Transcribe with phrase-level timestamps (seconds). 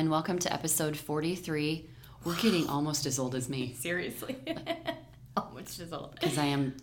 [0.00, 0.12] Everyone.
[0.12, 1.86] Welcome to episode 43.
[2.24, 4.34] We're getting almost as old as me Seriously.
[5.36, 6.14] Almost as old.
[6.14, 6.74] because I am,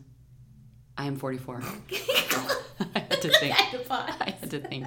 [0.96, 1.56] I am 44.
[1.64, 3.56] I had to think.
[3.90, 4.86] I had to think.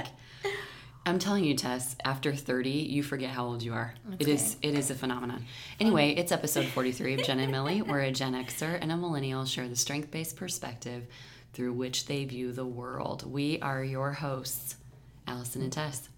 [1.05, 1.97] I'm telling you, Tess.
[2.05, 3.95] After 30, you forget how old you are.
[4.21, 4.57] It is.
[4.63, 5.45] It is a phenomenon.
[5.81, 8.97] Anyway, um, it's episode 43 of Jen and Millie, where a Gen Xer and a
[8.97, 11.09] millennial share the strength-based perspective
[11.53, 13.29] through which they view the world.
[13.29, 14.77] We are your hosts,
[15.27, 16.10] Allison and Tess.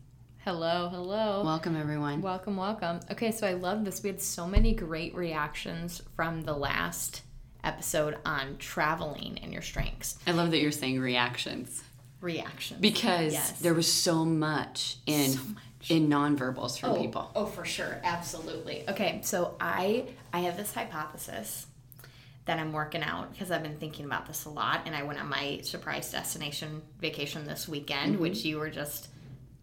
[0.45, 1.43] Hello, hello.
[1.45, 2.21] Welcome, everyone.
[2.21, 2.99] welcome, welcome.
[3.13, 4.03] Okay, so I love this.
[4.03, 7.23] We had so many great reactions from the last
[7.63, 10.19] episode on traveling and your strengths.
[10.27, 11.83] I love that you're saying reactions.
[12.21, 12.81] Reactions.
[12.81, 13.61] because Yes.
[13.61, 15.91] there was so much in So much.
[15.91, 17.31] in nonverbals from oh, people.
[17.37, 18.01] Oh, for sure.
[18.05, 18.85] Absolutely.
[18.89, 21.67] Okay, so I I have this hypothesis
[22.47, 25.21] that I'm working out because I've been thinking about this a lot and I went
[25.21, 28.23] on my surprise destination vacation this weekend, Mm-hmm.
[28.23, 29.09] which you were just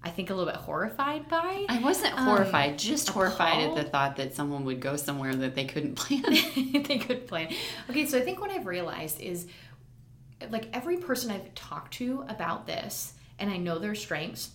[0.02, 1.66] I think a little bit horrified by.
[1.68, 5.56] I wasn't horrified, um, just horrified at the thought that someone would go somewhere that
[5.56, 6.24] they couldn't plan.
[6.88, 7.54] they could plan.
[7.90, 9.48] Okay, so I think what I've realized is
[10.50, 14.52] like every person I've talked to about this, and I know their strengths,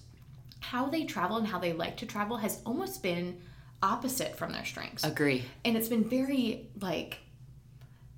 [0.60, 3.38] how they travel and how they like to travel has almost been
[3.82, 5.04] opposite from their strengths.
[5.04, 5.44] Agree.
[5.64, 7.18] And it's been very like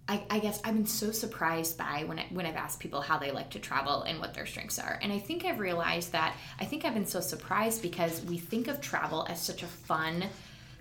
[0.09, 3.19] I, I guess I've been so surprised by when I, when I've asked people how
[3.19, 6.37] they like to travel and what their strengths are, and I think I've realized that
[6.61, 10.27] I think I've been so surprised because we think of travel as such a fun,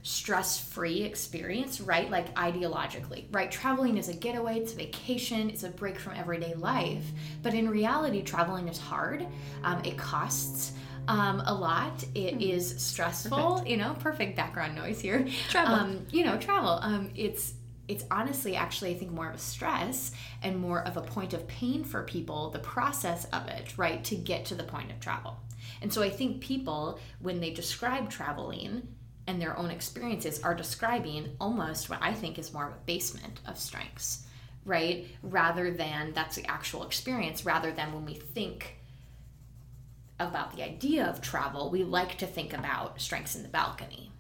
[0.03, 2.12] stress-free experience, right?
[2.12, 3.50] Like ideologically, right?
[3.50, 7.06] Traveling is a getaway, it's a vacation, it's a break from everyday life,
[7.42, 9.25] but in reality, traveling is hard.
[9.64, 10.74] Um, it costs
[11.08, 12.03] um, a lot.
[12.14, 13.64] It is stressful.
[13.66, 15.28] You know, perfect background noise here.
[15.50, 15.74] Travel.
[15.74, 16.80] Um, you know, travel.
[16.81, 17.53] Um, it's
[17.88, 21.47] it's honestly actually I think more of a stress and more of a point of
[21.47, 22.50] pain for people.
[22.50, 25.38] The process of it, right, to get to the point of travel.
[25.81, 28.88] And so I think people when they describe traveling
[29.28, 33.40] and their own experiences are describing almost what I think is more of a basement
[33.47, 34.25] of strengths,
[34.66, 35.07] right?
[35.23, 38.78] Rather than that's the actual experience, rather than when we think
[40.19, 44.12] about the idea of travel, we like to think about strengths in the balcony.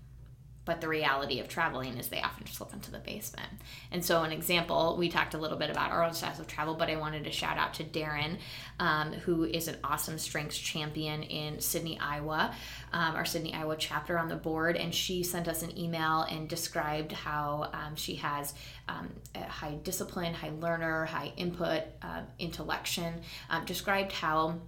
[0.65, 3.49] But the reality of traveling is they often slip into the basement.
[3.91, 6.73] And so, an example, we talked a little bit about our own styles of travel,
[6.73, 8.37] but I wanted to shout out to Darren,
[8.79, 12.53] um, who is an awesome strengths champion in Sidney, Iowa,
[12.93, 14.75] um, our Sidney, Iowa chapter on the board.
[14.75, 18.53] And she sent us an email and described how um, she has
[18.89, 24.59] um, high discipline, high learner, high input, uh, intellection, um, described how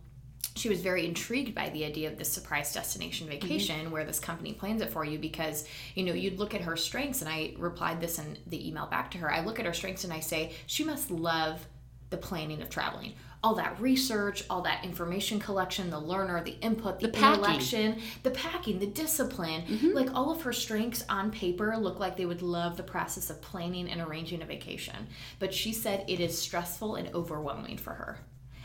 [0.57, 3.40] she was very intrigued by the idea of this surprise destination mm-hmm.
[3.40, 6.75] vacation where this company plans it for you because you know you'd look at her
[6.75, 9.31] strengths and i replied this in the email back to her.
[9.31, 11.67] I look at her strengths and i say she must love
[12.09, 13.13] the planning of traveling.
[13.44, 18.01] All that research all that information collection the learner the input the, The packing.
[18.23, 19.91] the packing the discipline mm-hmm.
[19.94, 23.41] like all of her strengths on paper look like they would love the process of
[23.41, 25.07] planning and arranging a vacation.
[25.40, 28.19] But she said it is stressful and overwhelming for her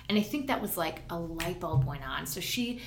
[0.08, 2.26] and I think that was like a light bulb went on.
[2.26, 2.80] So she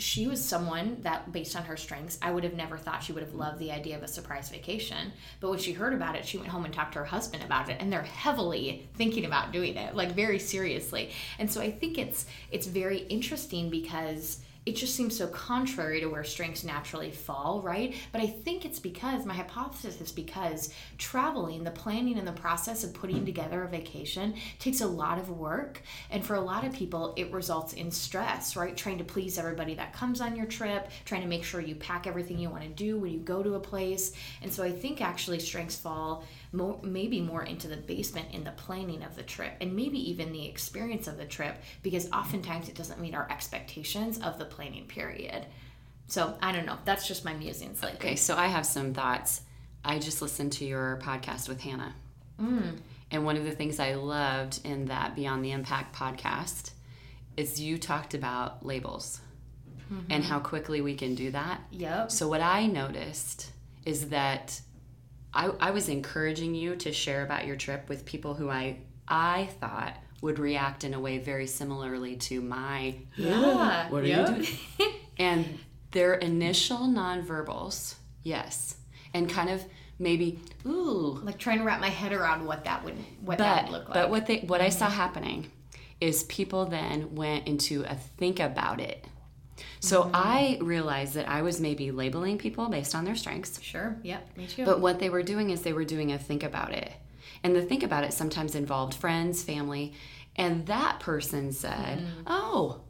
[0.00, 3.22] she was someone that based on her strengths, I would have never thought she would
[3.22, 5.12] have loved the idea of a surprise vacation.
[5.40, 7.68] But when she heard about it, she went home and talked to her husband about
[7.68, 11.10] it and they're heavily thinking about doing it, like very seriously.
[11.38, 16.06] And so I think it's it's very interesting because it just seems so contrary to
[16.06, 17.94] where strengths naturally fall, right?
[18.12, 22.84] But I think it's because my hypothesis is because traveling, the planning and the process
[22.84, 25.80] of putting together a vacation takes a lot of work.
[26.10, 28.76] And for a lot of people, it results in stress, right?
[28.76, 32.06] Trying to please everybody that comes on your trip, trying to make sure you pack
[32.06, 34.12] everything you want to do when you go to a place.
[34.42, 38.50] And so I think actually strengths fall more, maybe more into the basement in the
[38.52, 42.74] planning of the trip and maybe even the experience of the trip because oftentimes it
[42.74, 45.46] doesn't meet our expectations of the planning period.
[46.08, 46.78] So I don't know.
[46.84, 47.98] That's just my musings lately.
[47.98, 49.42] Okay, so I have some thoughts.
[49.84, 51.94] I just listened to your podcast with Hannah.
[52.40, 52.78] Mm.
[53.12, 56.72] And one of the things I loved in that Beyond the Impact podcast
[57.36, 59.20] is you talked about labels
[59.92, 60.12] Mm-hmm.
[60.12, 61.62] and how quickly we can do that.
[61.72, 62.12] Yep.
[62.12, 63.50] So what I noticed
[63.84, 64.60] is that
[65.32, 69.48] I, I was encouraging you to share about your trip with people who I I
[69.60, 73.88] thought would react in a way very similarly to my Yeah.
[73.90, 74.46] What are you doing?
[75.18, 75.58] and
[75.92, 78.76] their initial nonverbals, yes,
[79.12, 79.64] and kind of
[79.98, 83.72] maybe ooh, like trying to wrap my head around what that would what that would
[83.72, 83.94] look like.
[83.94, 84.94] but what they what I saw mm-hmm.
[84.94, 85.50] happening
[86.00, 89.04] is people then went into a think about it.
[89.80, 93.96] So I realized that I was maybe labeling people based on their strengths, sure.
[94.02, 94.36] Yep.
[94.36, 94.64] Me too.
[94.64, 96.92] but what they were doing is they were doing a think about it.
[97.42, 99.94] And the think about it sometimes involved friends, family,
[100.36, 102.22] and that person said, mm-hmm.
[102.26, 102.82] "Oh,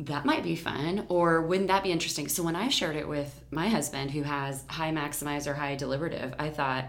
[0.00, 3.42] that might be fun or wouldn't that be interesting so when i shared it with
[3.50, 6.84] my husband who has high maximizer high deliberative i thought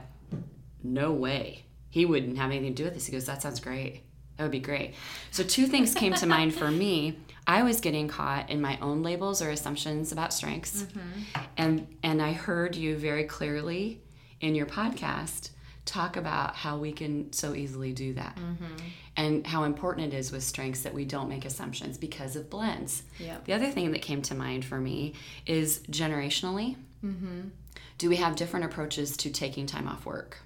[0.83, 4.01] no way he wouldn't have anything to do with this he goes that sounds great
[4.35, 4.93] that would be great
[5.31, 9.01] so two things came to mind for me i was getting caught in my own
[9.01, 11.41] labels or assumptions about strengths mm-hmm.
[11.57, 13.99] and and i heard you very clearly
[14.41, 15.49] in your podcast
[15.87, 18.75] talk about how we can so easily do that mm-hmm.
[19.15, 23.03] and how important it is with strengths that we don't make assumptions because of blends.
[23.19, 23.45] Yep.
[23.45, 25.13] The other thing that came to mind for me
[25.45, 26.75] is generationally.
[27.03, 27.49] Mm-hmm.
[27.97, 30.39] Do we have different approaches to taking time off work?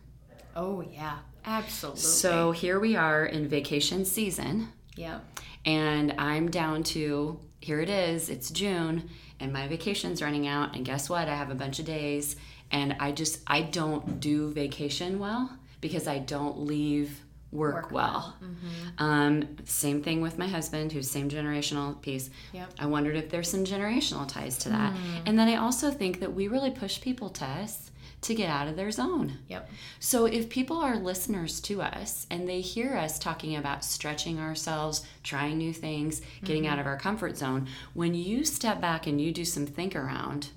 [0.56, 2.02] Oh, yeah, absolutely.
[2.02, 4.70] So here we are in vacation season.
[4.96, 5.20] Yeah.
[5.66, 9.10] And I'm down to here it is, it's June,
[9.40, 10.76] and my vacation's running out.
[10.76, 11.28] And guess what?
[11.28, 12.36] I have a bunch of days
[12.72, 15.52] and I just I don't do vacation well
[15.82, 17.22] because I don't leave
[17.52, 18.38] work, work well.
[18.42, 18.50] well.
[18.50, 19.04] Mm-hmm.
[19.04, 22.30] Um, same thing with my husband, who's same generational piece.
[22.54, 22.74] Yep.
[22.80, 25.22] I wondered if there's some generational ties to that, mm.
[25.26, 27.91] and then I also think that we really push people to us
[28.22, 29.40] to get out of their zone.
[29.48, 29.70] Yep.
[30.00, 35.04] So if people are listeners to us and they hear us talking about stretching ourselves,
[35.24, 36.74] trying new things, getting mm-hmm.
[36.74, 40.50] out of our comfort zone, when you step back and you do some think around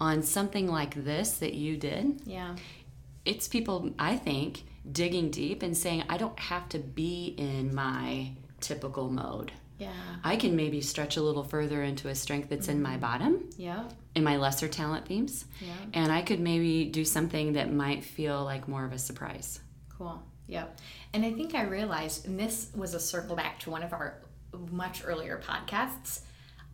[0.00, 2.56] on something like this that you did, yeah,
[3.26, 8.30] it's people I think digging deep and saying I don't have to be in my
[8.60, 9.52] typical mode.
[9.80, 9.92] Yeah.
[10.22, 12.76] I can maybe stretch a little further into a strength that's mm-hmm.
[12.76, 13.00] in my mm-hmm.
[13.00, 13.50] bottom.
[13.56, 13.84] Yeah.
[14.14, 15.46] In my lesser talent themes.
[15.60, 15.72] Yeah.
[15.94, 19.60] And I could maybe do something that might feel like more of a surprise.
[19.96, 20.22] Cool.
[20.48, 20.78] Yep.
[21.14, 24.20] And I think I realized, and this was a circle back to one of our
[24.70, 26.20] much earlier podcasts.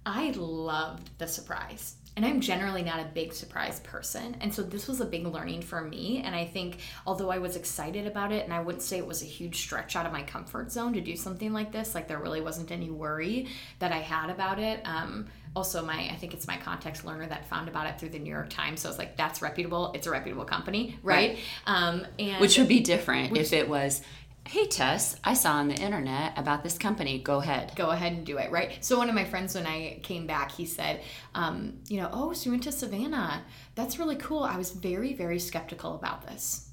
[0.05, 4.39] I loved the surprise and I'm generally not a big surprise person.
[4.41, 6.23] And so this was a big learning for me.
[6.25, 9.23] And I think, although I was excited about it, and I wouldn't say it was
[9.23, 12.19] a huge stretch out of my comfort zone to do something like this, like there
[12.19, 13.49] really wasn't any worry
[13.81, 14.81] that I had about it.
[14.87, 18.19] Um, also, my I think it's my context learner that found about it through the
[18.19, 18.81] New York Times.
[18.81, 19.93] So it's like that's reputable.
[19.95, 21.31] It's a reputable company, right?
[21.31, 21.39] right.
[21.67, 24.03] Um, and which would be different which, if it was,
[24.49, 27.19] hey Tess, I saw on the internet about this company.
[27.19, 27.73] Go ahead.
[27.75, 28.85] Go ahead and do it, right?
[28.85, 31.03] So one of my friends, when I came back, he said,
[31.35, 33.43] um, you know, oh, so you went to Savannah.
[33.75, 34.45] That's really cool.
[34.45, 36.63] I was very, very skeptical about this.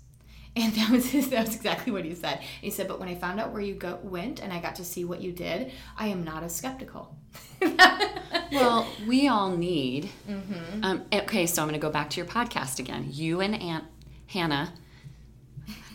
[0.55, 2.41] And that was his, that was exactly what he said.
[2.61, 4.85] He said, but when I found out where you go, went and I got to
[4.85, 7.15] see what you did, I am not as skeptical.
[8.51, 10.11] well, we all need.
[10.29, 10.83] Mm-hmm.
[10.83, 13.07] Um, okay, so I'm going to go back to your podcast again.
[13.09, 13.85] You and Aunt
[14.27, 14.73] Hannah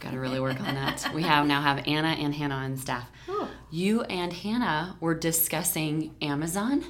[0.00, 1.10] Got to really work on that.
[1.14, 3.08] We have now have Anna and Hannah on staff.
[3.28, 3.48] Oh.
[3.70, 6.84] You and Hannah were discussing Amazon.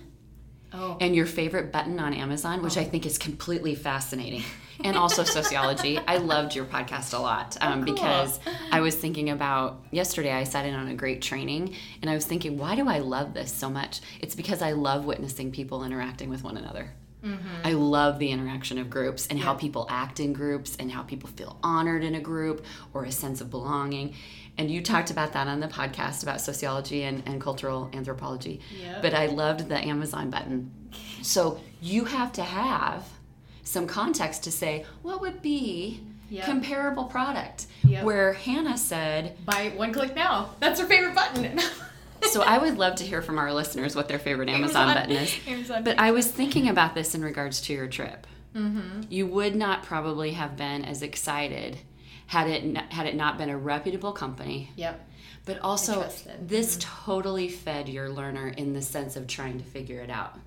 [0.73, 0.99] Oh.
[1.01, 2.83] And your favorite button on Amazon, which oh.
[2.83, 4.43] I think is completely fascinating,
[4.85, 5.97] and also sociology.
[5.97, 7.95] I loved your podcast a lot um, oh, cool.
[7.95, 8.39] because
[8.71, 10.31] I was thinking about yesterday.
[10.31, 13.33] I sat in on a great training, and I was thinking, why do I love
[13.33, 14.03] this so much?
[14.21, 16.93] It's because I love witnessing people interacting with one another.
[17.25, 17.49] Mm-hmm.
[17.65, 21.29] I love the interaction of groups and how people act in groups and how people
[21.31, 22.65] feel honored in a group
[22.95, 24.15] or a sense of belonging.
[24.57, 28.61] And you talked about that on the podcast about sociology and, and cultural anthropology.
[28.81, 29.03] Yep.
[29.03, 30.73] But I loved the Amazon button.
[31.23, 33.09] So you have to have
[33.63, 36.45] some context to say what would be Yep.
[36.45, 37.69] comparable product.
[37.85, 38.05] Yep.
[38.05, 41.59] Where Hannah said, "Buy one click now." That's her favorite button.
[42.23, 45.17] so I would love to hear from our listeners what their favorite Amazon, Amazon button
[45.17, 45.39] is.
[45.47, 48.27] Amazon but I was thinking about this in regards to your trip.
[48.55, 49.03] Mm-hmm.
[49.09, 51.79] You would not probably have been as excited
[52.29, 54.71] had it not, had it not been a reputable company.
[54.77, 55.07] Yep.
[55.45, 56.09] But also,
[56.41, 57.05] this mm-hmm.
[57.07, 60.39] totally fed your learner in the sense of trying to figure it out.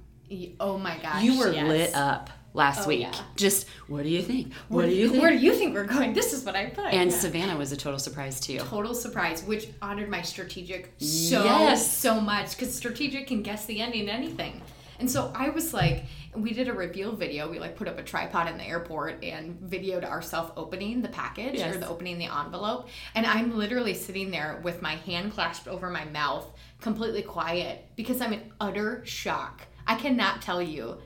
[0.59, 1.23] Oh my gosh!
[1.23, 1.67] You were yes.
[1.67, 3.01] lit up last oh, week.
[3.01, 3.21] Yeah.
[3.35, 4.53] Just what do you think?
[4.67, 5.21] What, do you think?
[5.21, 6.13] Where do you think we're going?
[6.13, 6.85] This is what I put.
[6.85, 7.17] And yeah.
[7.17, 8.59] Savannah was a total surprise to you.
[8.59, 11.95] Total surprise, which honored my strategic so yes.
[11.95, 14.61] so much because strategic can guess the ending anything.
[14.99, 16.05] And so I was like,
[16.35, 17.49] we did a reveal video.
[17.49, 21.55] We like put up a tripod in the airport and videoed ourselves opening the package
[21.55, 21.75] yes.
[21.75, 22.87] or the opening the envelope.
[23.15, 26.45] And I'm literally sitting there with my hand clasped over my mouth,
[26.79, 29.63] completely quiet because I'm in utter shock.
[29.87, 30.99] I cannot tell you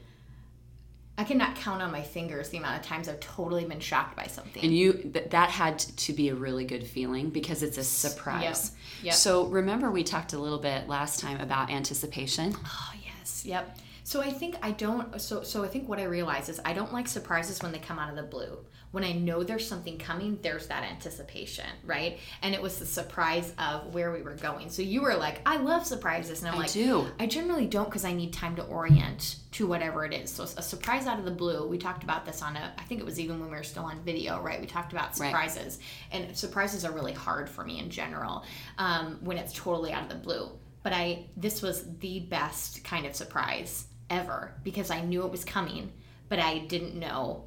[1.18, 4.28] I cannot count on my fingers the amount of times I've totally been shocked by
[4.28, 4.64] something.
[4.64, 8.72] And you th- that had to be a really good feeling because it's a surprise.
[9.02, 9.06] Yep.
[9.06, 9.14] Yep.
[9.14, 12.54] So remember we talked a little bit last time about anticipation.
[12.66, 13.46] Oh yes.
[13.46, 13.78] Yep.
[14.06, 16.94] So I think I don't so so I think what I realize is I don't
[16.94, 18.58] like surprises when they come out of the blue
[18.96, 22.18] when I know there's something coming, there's that anticipation, right?
[22.42, 24.70] And it was the surprise of where we were going.
[24.70, 26.40] So you were like, I love surprises.
[26.40, 27.06] And I'm I like, do.
[27.20, 30.30] I generally don't because I need time to orient to whatever it is.
[30.30, 33.02] So a surprise out of the blue, we talked about this on a, I think
[33.02, 34.62] it was even when we were still on video, right?
[34.62, 35.78] We talked about surprises.
[36.14, 36.28] Right.
[36.28, 38.46] And surprises are really hard for me in general
[38.78, 40.50] um, when it's totally out of the blue
[40.84, 45.44] but I this was the best kind of surprise ever because I knew it was
[45.44, 45.92] coming,
[46.30, 47.46] but I didn't know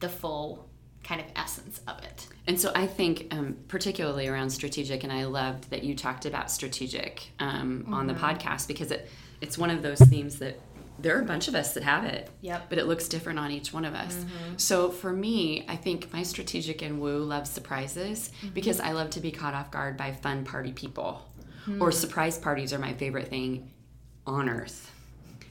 [0.00, 0.68] the full
[1.02, 2.28] kind of essence of it.
[2.46, 6.50] And so I think, um, particularly around strategic, and I loved that you talked about
[6.50, 7.94] strategic um, mm-hmm.
[7.94, 8.24] on the mm-hmm.
[8.24, 9.08] podcast because it
[9.40, 10.60] it's one of those themes that
[10.98, 12.28] there are a bunch of us that have it.
[12.42, 12.66] Yep.
[12.68, 14.14] But it looks different on each one of us.
[14.14, 14.56] Mm-hmm.
[14.58, 18.50] So for me, I think my strategic and woo loves surprises mm-hmm.
[18.50, 21.26] because I love to be caught off guard by fun party people.
[21.62, 21.80] Mm-hmm.
[21.80, 23.70] Or surprise parties are my favorite thing
[24.26, 24.92] on earth.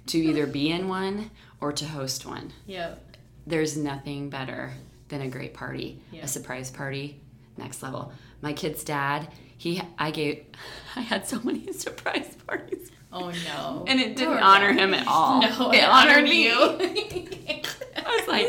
[0.09, 1.29] To either be in one
[1.61, 2.51] or to host one.
[2.65, 3.17] Yep.
[3.45, 4.73] There's nothing better
[5.09, 6.23] than a great party, yeah.
[6.23, 7.19] a surprise party,
[7.57, 8.11] next level.
[8.41, 10.45] My kid's dad, he, I gave,
[10.95, 12.89] I had so many surprise parties.
[13.11, 13.85] Oh no!
[13.87, 15.41] And it didn't honor him at all.
[15.41, 16.51] No, it, it honored, honored me.
[16.51, 17.61] I
[18.05, 18.45] was like,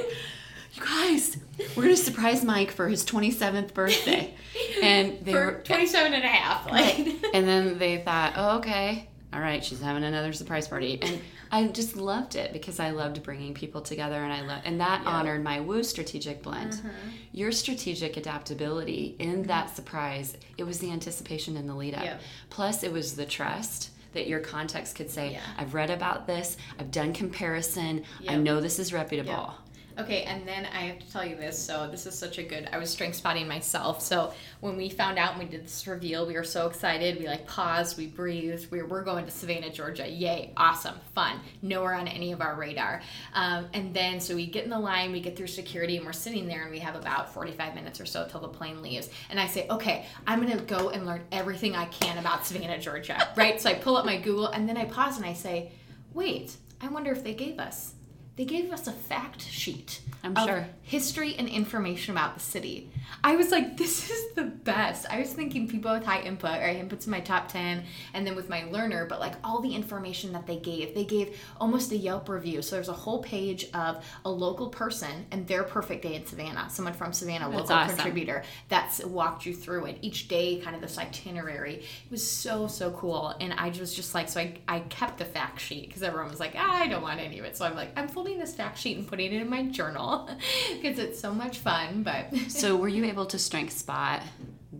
[0.75, 1.39] you guys,
[1.75, 4.35] we're gonna surprise Mike for his 27th birthday,
[4.83, 6.71] and they for were 27 and a half.
[6.71, 6.99] Like,
[7.35, 11.21] and then they thought, oh okay, all right, she's having another surprise party, and
[11.53, 15.05] I just loved it because I loved bringing people together, and I love, and that
[15.07, 16.75] honored my woo strategic blend.
[16.75, 16.89] Mm-hmm.
[17.33, 19.43] Your strategic adaptability in mm-hmm.
[19.45, 22.21] that surprise, it was the anticipation and the lead up.
[22.51, 25.41] Plus, it was the trust that your context could say, yeah.
[25.57, 29.55] I've read about this, I've done comparison, I know this is reputable.
[29.99, 31.59] Okay, and then I have to tell you this.
[31.59, 32.69] So this is such a good.
[32.73, 34.01] I was strength spotting myself.
[34.01, 37.19] So when we found out and we did this reveal, we were so excited.
[37.19, 38.71] We like paused, we breathed.
[38.71, 40.09] We we're going to Savannah, Georgia.
[40.09, 40.53] Yay!
[40.57, 41.41] Awesome, fun.
[41.63, 43.03] Nowhere on any of our radar.
[43.35, 46.13] Um, and then so we get in the line, we get through security, and we're
[46.13, 49.11] sitting there, and we have about 45 minutes or so till the plane leaves.
[49.29, 53.29] And I say, okay, I'm gonna go and learn everything I can about Savannah, Georgia.
[53.37, 53.61] right?
[53.61, 55.73] So I pull up my Google, and then I pause and I say,
[56.15, 57.95] wait, I wonder if they gave us
[58.41, 60.67] they gave us a fact sheet I'm sure.
[60.81, 62.91] history and information about the city.
[63.23, 65.07] I was like, this is the best.
[65.11, 67.83] I was thinking people with high input, or inputs in my top 10,
[68.15, 71.39] and then with my learner, but like all the information that they gave, they gave
[71.61, 72.63] almost a Yelp review.
[72.63, 76.69] So there's a whole page of a local person and their perfect day in Savannah,
[76.71, 77.97] someone from Savannah, that's local awesome.
[77.97, 81.75] contributor, that's walked you through it each day, kind of this itinerary.
[81.75, 83.35] It was so, so cool.
[83.39, 86.41] And I was just like, so I, I kept the fact sheet because everyone was
[86.41, 87.57] like, ah, I don't want any of it.
[87.57, 90.29] So I'm like, I'm folding this fact sheet and putting it in my journal
[90.81, 92.03] because it's so much fun.
[92.03, 94.23] But so were you able to strength spot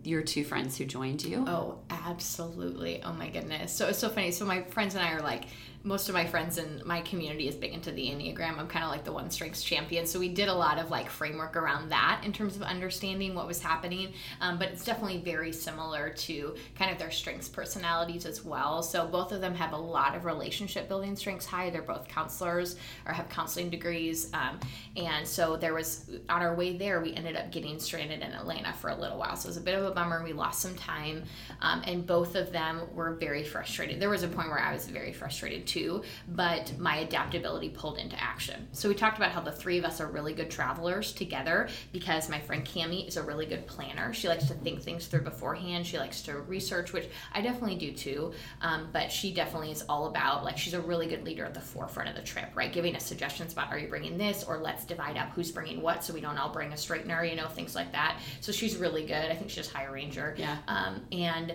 [0.03, 1.45] your two friends who joined you?
[1.47, 3.01] Oh, absolutely.
[3.03, 3.73] Oh my goodness.
[3.73, 4.31] So it's so funny.
[4.31, 5.43] So my friends and I are like
[5.83, 8.59] most of my friends in my community is big into the Enneagram.
[8.59, 10.05] I'm kind of like the one strengths champion.
[10.05, 13.47] So we did a lot of like framework around that in terms of understanding what
[13.47, 14.13] was happening.
[14.41, 18.83] Um, but it's definitely very similar to kind of their strengths personalities as well.
[18.83, 21.71] So both of them have a lot of relationship building strengths high.
[21.71, 22.75] They're both counselors
[23.07, 24.29] or have counseling degrees.
[24.33, 24.59] Um,
[24.95, 28.71] and so there was, on our way there, we ended up getting stranded in Atlanta
[28.73, 29.35] for a little while.
[29.35, 30.23] So it was a bit of a bummer.
[30.23, 31.23] We lost some time.
[31.61, 33.99] Um, and both of them were very frustrated.
[33.99, 38.21] There was a point where I was very frustrated too, but my adaptability pulled into
[38.21, 38.67] action.
[38.73, 42.29] So we talked about how the three of us are really good travelers together because
[42.29, 44.13] my friend Cami is a really good planner.
[44.13, 45.87] She likes to think things through beforehand.
[45.87, 48.33] She likes to research, which I definitely do too.
[48.61, 51.61] Um, but she definitely is all about like she's a really good leader at the
[51.61, 52.73] forefront of the trip, right?
[52.73, 56.03] Giving us suggestions about are you bringing this or let's divide up who's bringing what
[56.03, 58.19] so we don't all bring a straightener, you know, things like that.
[58.41, 59.31] So she's really good.
[59.31, 60.35] I think she's just high arranger.
[60.37, 60.57] Yeah.
[60.67, 61.53] Um, and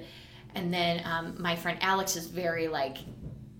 [0.55, 2.97] and then um, my friend Alex is very like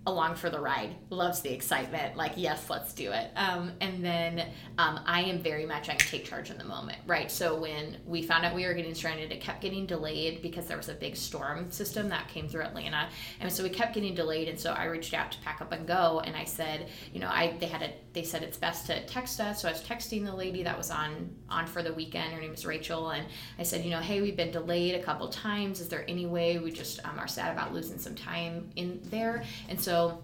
[0.07, 3.31] along for the ride, loves the excitement, like, yes, let's do it.
[3.35, 4.49] Um, and then
[4.79, 7.29] um, I am very much, I can take charge in the moment, right?
[7.29, 10.77] So when we found out we were getting stranded, it kept getting delayed because there
[10.77, 13.09] was a big storm system that came through Atlanta.
[13.41, 14.49] And so we kept getting delayed.
[14.49, 16.23] And so I reached out to pack up and go.
[16.25, 19.41] And I said, you know, I they had a, they said it's best to text
[19.41, 19.63] us.
[19.63, 22.33] So I was texting the lady that was on, on for the weekend.
[22.33, 23.11] Her name is Rachel.
[23.11, 23.27] And
[23.59, 25.81] I said, you know, hey, we've been delayed a couple times.
[25.81, 29.43] Is there any way we just um, are sad about losing some time in there?
[29.69, 30.23] And so so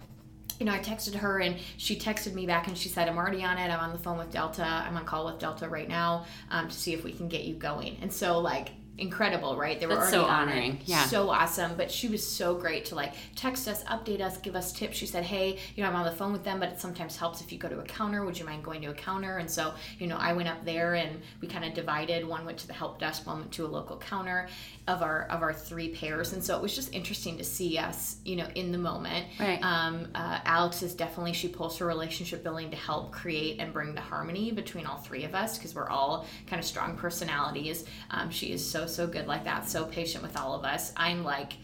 [0.60, 3.42] you know, I texted her and she texted me back and she said, I'm already
[3.42, 3.68] on it.
[3.68, 4.64] I'm on the phone with Delta.
[4.64, 7.54] I'm on call with Delta right now um, to see if we can get you
[7.54, 7.96] going.
[8.00, 8.68] And so, like,
[9.02, 9.78] incredible, right?
[9.78, 10.78] They were That's already so honoring.
[10.86, 11.04] Yeah.
[11.06, 11.72] So awesome.
[11.76, 14.96] But she was so great to like text us, update us, give us tips.
[14.96, 17.40] She said, Hey, you know, I'm on the phone with them, but it sometimes helps
[17.40, 18.24] if you go to a counter.
[18.24, 19.38] Would you mind going to a counter?
[19.38, 22.26] And so, you know, I went up there and we kind of divided.
[22.26, 24.48] One went to the help desk, one went to a local counter
[24.88, 26.32] of our of our three pairs.
[26.32, 29.26] And so it was just interesting to see us, you know, in the moment.
[29.38, 29.62] Right.
[29.62, 33.94] Um, uh, Alex is definitely she pulls her relationship building to help create and bring
[33.94, 37.84] the harmony between all three of us because we're all kind of strong personalities.
[38.10, 40.92] Um, she is so so good like that, so patient with all of us.
[40.96, 41.54] I'm like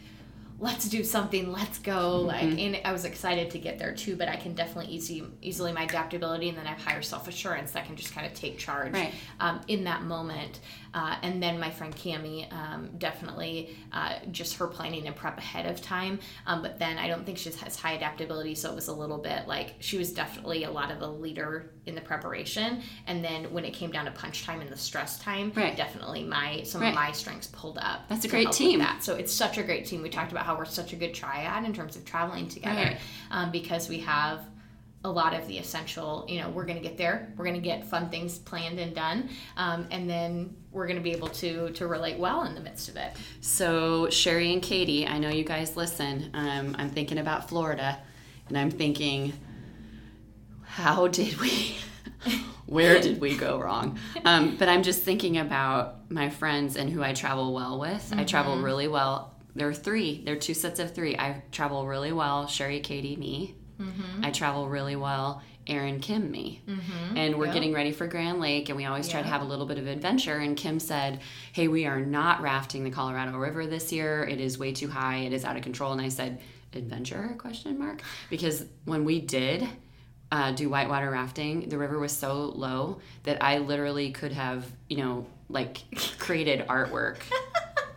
[0.60, 2.20] let's do something, let's go.
[2.20, 2.58] Like, mm-hmm.
[2.58, 5.84] and I was excited to get there too, but I can definitely easy, easily my
[5.84, 8.92] adaptability and then I have higher self assurance that can just kind of take charge
[8.92, 9.14] right.
[9.40, 10.60] um, in that moment.
[10.94, 15.66] Uh, and then my friend Cami, um, definitely uh, just her planning and prep ahead
[15.66, 16.18] of time.
[16.46, 19.18] Um, but then I don't think she has high adaptability, so it was a little
[19.18, 22.82] bit like she was definitely a lot of a leader in the preparation.
[23.06, 25.76] And then when it came down to punch time and the stress time, right.
[25.76, 26.88] definitely my some right.
[26.88, 28.08] of my strengths pulled up.
[28.08, 28.78] That's a great team.
[28.78, 29.02] That.
[29.02, 30.02] So it's such a great team.
[30.02, 33.00] We talked about how we're such a good triad in terms of traveling together right.
[33.30, 34.40] um, because we have
[35.04, 37.32] a lot of the essential you know we're going to get there.
[37.36, 41.02] We're going to get fun things planned and done um, and then we're going to
[41.02, 43.12] be able to to relate well in the midst of it.
[43.40, 46.30] So sherry and katie i know you guys listen.
[46.34, 47.98] Um, i'm thinking about florida
[48.48, 49.32] and i'm thinking
[50.62, 51.76] how did we
[52.66, 53.98] where did we go wrong?
[54.24, 57.92] Um, but i'm just thinking about my friends and who i travel well with.
[58.10, 58.20] Mm-hmm.
[58.20, 58.64] i travel mm-hmm.
[58.64, 59.34] really well.
[59.54, 61.16] There are three there are two sets of three.
[61.16, 64.24] I travel really well sherry katie me Mm-hmm.
[64.24, 65.42] I travel really well.
[65.68, 66.62] Aaron, Kim, me.
[66.66, 67.16] Mm-hmm.
[67.16, 67.54] And we're yep.
[67.54, 69.86] getting ready for Grand Lake, and we always try to have a little bit of
[69.86, 70.38] adventure.
[70.38, 71.20] And Kim said,
[71.52, 74.24] Hey, we are not rafting the Colorado River this year.
[74.24, 75.18] It is way too high.
[75.18, 75.92] It is out of control.
[75.92, 76.40] And I said,
[76.72, 77.34] Adventure?
[77.38, 78.02] Question mark.
[78.30, 79.66] Because when we did
[80.32, 84.98] uh, do whitewater rafting, the river was so low that I literally could have, you
[84.98, 85.82] know, like
[86.18, 87.18] created artwork,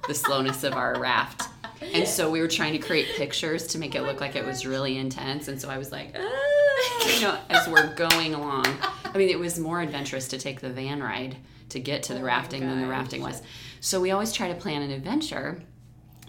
[0.07, 1.43] the slowness of our raft
[1.81, 4.65] and so we were trying to create pictures to make it look like it was
[4.65, 5.47] really intense.
[5.47, 8.65] And so I was like, ah, you know, as we're going along.
[9.13, 11.37] I mean, it was more adventurous to take the van ride
[11.69, 13.41] to get to the oh rafting than the rafting was.
[13.79, 15.61] So we always try to plan an adventure.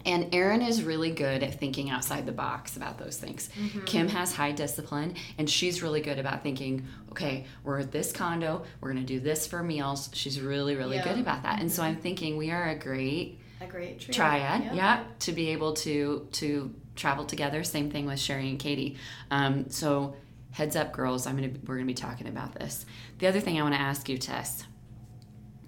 [0.05, 3.49] And Erin is really good at thinking outside the box about those things.
[3.57, 3.85] Mm-hmm.
[3.85, 8.65] Kim has high discipline, and she's really good about thinking, okay, we're at this condo,
[8.81, 10.11] we're gonna do this for meals.
[10.13, 11.05] She's really, really yeah.
[11.05, 11.61] good about that.
[11.61, 14.15] And so I'm thinking we are a great a great trio.
[14.15, 14.65] triad.
[14.65, 14.75] Yep.
[14.75, 17.65] Yeah, to be able to to travel together.
[17.65, 18.97] Same thing with Sherry and Katie.
[19.31, 20.17] Um, so
[20.51, 21.27] heads up, girls.
[21.27, 22.87] I'm gonna we're gonna be talking about this.
[23.19, 24.65] The other thing I want to ask you, Tess,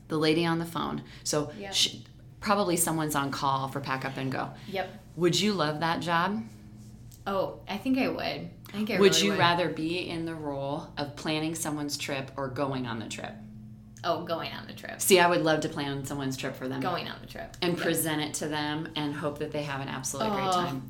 [0.09, 1.03] the lady on the phone.
[1.25, 1.75] So yep.
[1.75, 2.05] she,
[2.41, 4.51] probably someone's on call for pack up and go.
[4.69, 4.89] Yep.
[5.17, 6.43] Would you love that job?
[7.27, 8.21] Oh, I think I would.
[8.21, 9.39] I think I would really you would.
[9.39, 13.33] rather be in the role of planning someone's trip or going on the trip?
[14.05, 15.01] Oh, going on the trip.
[15.01, 16.81] See, I would love to plan someone's trip for them.
[16.81, 17.57] Going on the trip.
[17.63, 20.83] And present it to them and hope that they have an absolutely great time.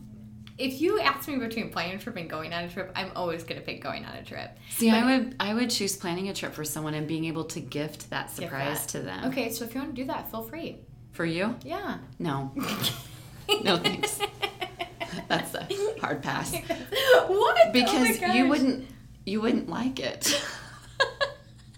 [0.56, 3.42] If you ask me between planning a trip and going on a trip, I'm always
[3.42, 4.56] going to pick going on a trip.
[4.70, 7.44] See, but, I would I would choose planning a trip for someone and being able
[7.46, 8.88] to gift that surprise that.
[8.90, 9.24] to them.
[9.26, 10.78] Okay, so if you want to do that, feel free.
[11.10, 11.56] For you?
[11.64, 11.98] Yeah.
[12.20, 12.52] No.
[13.64, 14.20] no thanks.
[15.28, 15.68] That's a
[16.00, 16.54] hard pass.
[16.56, 16.68] what?
[17.28, 18.86] Oh because oh you wouldn't
[19.26, 20.40] you wouldn't like it.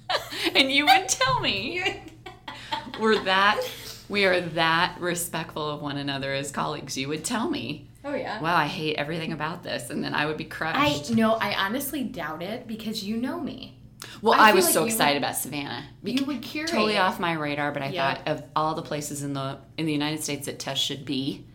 [0.55, 2.03] and you would tell me.
[3.01, 3.61] We're that
[4.09, 6.97] we are that respectful of one another as colleagues.
[6.97, 7.88] You would tell me.
[8.05, 8.40] Oh yeah.
[8.40, 11.11] Wow, I hate everything about this, and then I would be crushed.
[11.11, 13.79] I no, I honestly doubt it because you know me.
[14.23, 15.85] Well, I, I was like so excited would, about Savannah.
[16.03, 16.71] you would curate.
[16.71, 19.92] Totally off my radar, but I thought of all the places in the in the
[19.92, 21.47] United States that Tess should be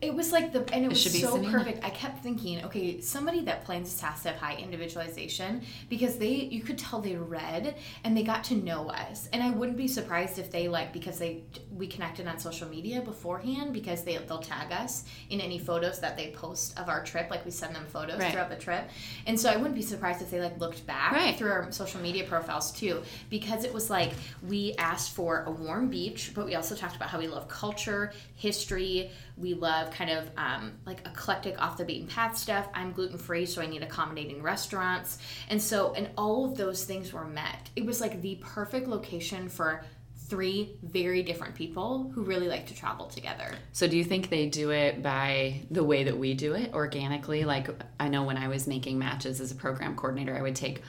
[0.00, 1.84] it was like the and it, it was so perfect.
[1.84, 6.28] I kept thinking, okay, somebody that plans this has to have high individualization because they
[6.28, 9.28] you could tell they read and they got to know us.
[9.32, 13.00] And I wouldn't be surprised if they like because they we connected on social media
[13.00, 17.28] beforehand because they they'll tag us in any photos that they post of our trip.
[17.28, 18.30] Like we send them photos right.
[18.30, 18.88] throughout the trip.
[19.26, 21.36] And so I wouldn't be surprised if they like looked back right.
[21.36, 24.12] through our social media profiles too because it was like
[24.46, 28.12] we asked for a warm beach, but we also talked about how we love culture,
[28.36, 33.18] history, we love kind of um, like eclectic off the beaten path stuff i'm gluten
[33.18, 37.70] free so i need accommodating restaurants and so and all of those things were met
[37.76, 39.84] it was like the perfect location for
[40.28, 43.50] three very different people who really like to travel together.
[43.72, 47.44] So, do you think they do it by the way that we do it organically?
[47.44, 50.82] Like, I know when I was making matches as a program coordinator, I would take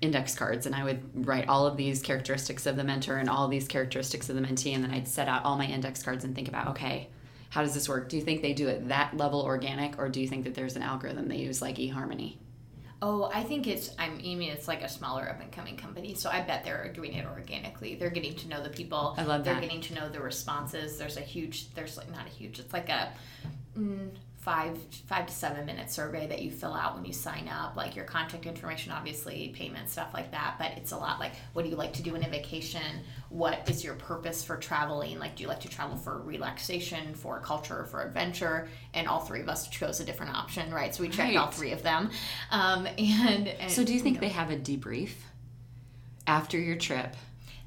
[0.00, 3.46] index cards and I would write all of these characteristics of the mentor and all
[3.46, 6.34] these characteristics of the mentee, and then I'd set out all my index cards and
[6.34, 7.08] think about, okay,
[7.52, 8.08] how does this work?
[8.08, 10.74] Do you think they do it that level organic, or do you think that there's
[10.74, 12.36] an algorithm they use like eHarmony?
[13.02, 13.90] Oh, I think it's.
[13.98, 17.12] I mean, it's like a smaller up and coming company, so I bet they're doing
[17.12, 17.94] it organically.
[17.94, 19.14] They're getting to know the people.
[19.18, 19.52] I love that.
[19.52, 20.96] They're getting to know the responses.
[20.96, 21.74] There's a huge.
[21.74, 22.58] There's like not a huge.
[22.58, 23.12] It's like a.
[23.78, 24.76] Mm, five
[25.06, 28.04] five to seven minute survey that you fill out when you sign up like your
[28.04, 31.76] contact information obviously payment stuff like that but it's a lot like what do you
[31.76, 32.82] like to do in a vacation?
[33.28, 35.20] What is your purpose for traveling?
[35.20, 38.68] Like do you like to travel for relaxation for culture for adventure?
[38.94, 40.92] And all three of us chose a different option right?
[40.92, 41.36] So we checked right.
[41.36, 42.10] all three of them.
[42.50, 45.12] Um, and, and, so do you think you know, they have a debrief
[46.26, 47.14] after your trip?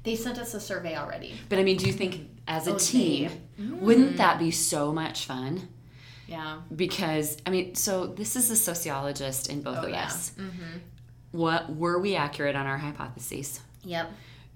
[0.02, 1.34] They sent us a survey already.
[1.48, 5.24] But i mean do you think as a oh, team wouldn't that be so much
[5.24, 5.68] fun
[6.26, 6.60] Yeah.
[6.74, 10.04] Because I mean, so this is a sociologist in both oh, of yeah.
[10.06, 10.32] us.
[10.32, 10.78] Mm-hmm.
[11.32, 13.60] What were we accurate on our hypotheses?
[13.84, 14.10] Yep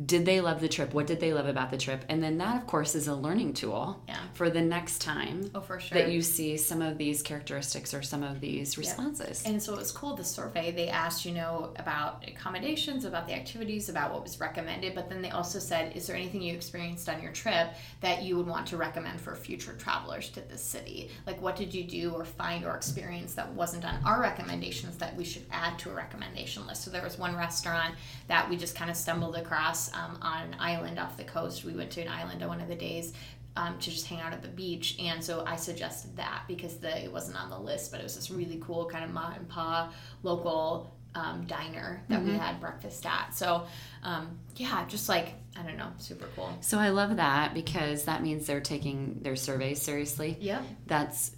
[0.04, 0.94] did they love the trip?
[0.94, 2.04] What did they love about the trip?
[2.08, 4.20] And then that of course is a learning tool yeah.
[4.32, 5.98] for the next time oh for sure.
[5.98, 9.42] that you see some of these characteristics or some of these responses.
[9.44, 10.70] And so it was cool the survey.
[10.70, 15.20] They asked you know about accommodations about the activities about what was recommended but then
[15.20, 17.68] they also said is there anything you experienced on your trip
[18.00, 21.10] that you would want to recommend for future travelers to this city?
[21.26, 25.14] Like what did you do or find or experience that wasn't on our recommendations that
[25.14, 26.84] we should add to a recommendation list?
[26.84, 27.94] So there was one restaurant
[28.28, 31.64] that we just kind of stumbled across um, on an island off the coast.
[31.64, 33.12] We went to an island on one of the days
[33.57, 37.05] um, to just hang out at the beach, and so I suggested that because the,
[37.05, 39.48] it wasn't on the list, but it was this really cool kind of ma and
[39.48, 42.33] pa local um, diner that mm-hmm.
[42.33, 43.35] we had breakfast at.
[43.35, 43.66] So,
[44.05, 46.57] um, yeah, just like I don't know, super cool.
[46.61, 50.37] So I love that because that means they're taking their surveys seriously.
[50.40, 50.62] Yeah.
[50.87, 51.33] That's,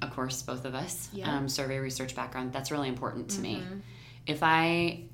[0.00, 1.08] of course, both of us.
[1.12, 1.28] Yep.
[1.28, 2.52] Um, survey research background.
[2.52, 3.42] That's really important to mm-hmm.
[3.42, 3.82] me.
[4.26, 5.04] If I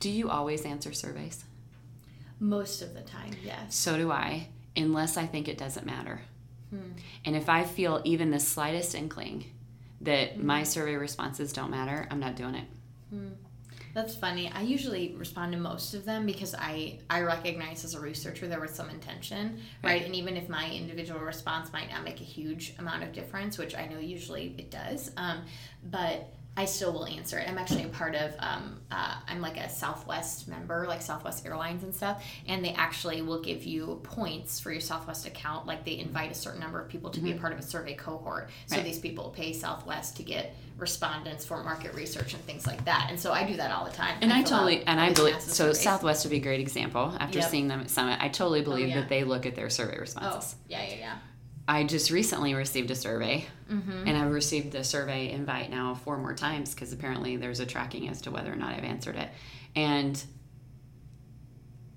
[0.00, 1.44] do you always answer surveys?
[2.40, 3.76] Most of the time, yes.
[3.76, 6.22] So do I, unless I think it doesn't matter.
[6.70, 6.92] Hmm.
[7.24, 9.44] And if I feel even the slightest inkling
[10.00, 10.46] that hmm.
[10.46, 12.64] my survey responses don't matter, I'm not doing it.
[13.10, 13.28] Hmm.
[13.92, 14.50] That's funny.
[14.54, 18.60] I usually respond to most of them because I I recognize as a researcher there
[18.60, 19.90] was some intention, right?
[19.90, 20.04] right?
[20.04, 23.74] And even if my individual response might not make a huge amount of difference, which
[23.74, 25.42] I know usually it does, um,
[25.90, 27.48] but I still will answer it.
[27.48, 31.84] I'm actually a part of, um, uh, I'm like a Southwest member, like Southwest Airlines
[31.84, 35.66] and stuff, and they actually will give you points for your Southwest account.
[35.66, 37.24] Like they invite a certain number of people to mm-hmm.
[37.24, 37.40] be a mm-hmm.
[37.40, 38.50] part of a survey cohort.
[38.66, 38.84] So right.
[38.84, 43.06] these people pay Southwest to get respondents for market research and things like that.
[43.10, 44.16] And so I do that all the time.
[44.20, 45.80] And I, I totally, and I believe, so surveys.
[45.80, 47.14] Southwest would be a great example.
[47.20, 47.48] After yep.
[47.48, 49.00] seeing them at Summit, I totally oh, believe oh, yeah.
[49.00, 50.56] that they look at their survey responses.
[50.58, 51.18] Oh, yeah, yeah, yeah.
[51.70, 54.08] I just recently received a survey, mm-hmm.
[54.08, 58.08] and I've received the survey invite now four more times because apparently there's a tracking
[58.08, 59.28] as to whether or not I've answered it.
[59.76, 60.20] And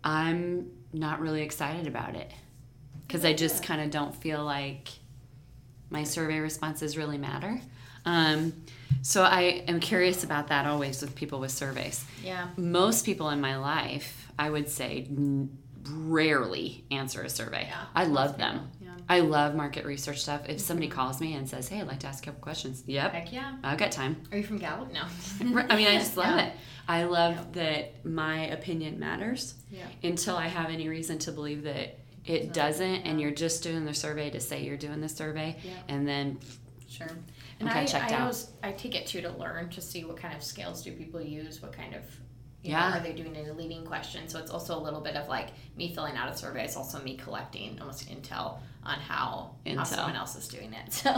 [0.03, 2.31] I'm not really excited about it
[3.07, 3.25] because.
[3.25, 4.89] I just kind of don't feel like
[5.89, 7.59] my survey responses really matter.
[8.05, 8.53] Um,
[9.01, 12.05] so I am curious about that always with people with surveys.
[12.23, 12.49] Yeah.
[12.57, 15.07] Most people in my life, I would say,
[15.89, 17.65] rarely answer a survey.
[17.71, 18.69] Yeah, I love them.
[19.09, 20.41] I love market research stuff.
[20.47, 20.95] If somebody mm-hmm.
[20.95, 23.55] calls me and says, "Hey, I'd like to ask a couple questions," yep, heck yeah,
[23.63, 24.21] I've got time.
[24.31, 24.91] Are you from Gallup?
[24.91, 25.03] No.
[25.41, 26.45] I mean, I just love yeah.
[26.45, 26.53] it.
[26.87, 27.63] I love yeah.
[27.63, 29.55] that my opinion matters.
[29.69, 29.85] Yeah.
[30.03, 33.09] Until I have any reason to believe that it so, doesn't, yeah.
[33.09, 36.39] and you're just doing the survey to say you're doing the survey, and then
[36.89, 37.07] sure.
[37.59, 40.43] And I, I always I take it too to learn to see what kind of
[40.43, 42.03] scales do people use, what kind of
[42.63, 42.89] yeah.
[42.89, 44.27] Know, are they doing a leading question?
[44.29, 46.63] So it's also a little bit of like me filling out a survey.
[46.63, 49.77] It's also me collecting almost intel on how, intel.
[49.77, 51.03] how someone else is doing it.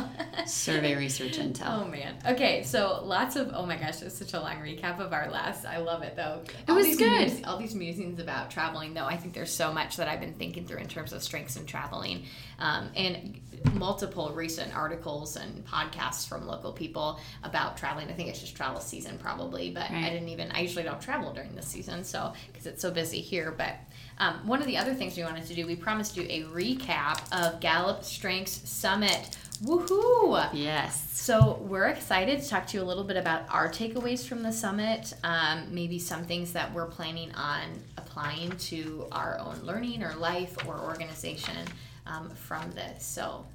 [0.46, 1.82] So survey research intel.
[1.82, 2.16] Oh man.
[2.26, 5.66] Okay, so lots of oh my gosh, it's such a long recap of our last.
[5.66, 6.42] I love it though.
[6.46, 7.30] It all was good.
[7.30, 9.06] Mus- all these musings about traveling though.
[9.06, 11.66] I think there's so much that I've been thinking through in terms of strengths in
[11.66, 12.26] traveling,
[12.60, 13.40] um, and
[13.74, 18.10] multiple recent articles and podcasts from local people about traveling.
[18.10, 20.06] I think it's just travel season probably, but right.
[20.06, 20.52] I didn't even.
[20.52, 23.76] I usually don't travel during this season, so because it's so busy here, but
[24.18, 27.22] um, one of the other things we wanted to do, we promised you a recap
[27.32, 29.38] of Gallup Strengths Summit.
[29.64, 30.50] Woohoo!
[30.54, 31.10] Yes.
[31.12, 34.52] So we're excited to talk to you a little bit about our takeaways from the
[34.52, 37.62] summit, um, maybe some things that we're planning on
[37.98, 41.68] applying to our own learning or life or organization
[42.06, 43.06] um, from this.
[43.06, 43.46] So,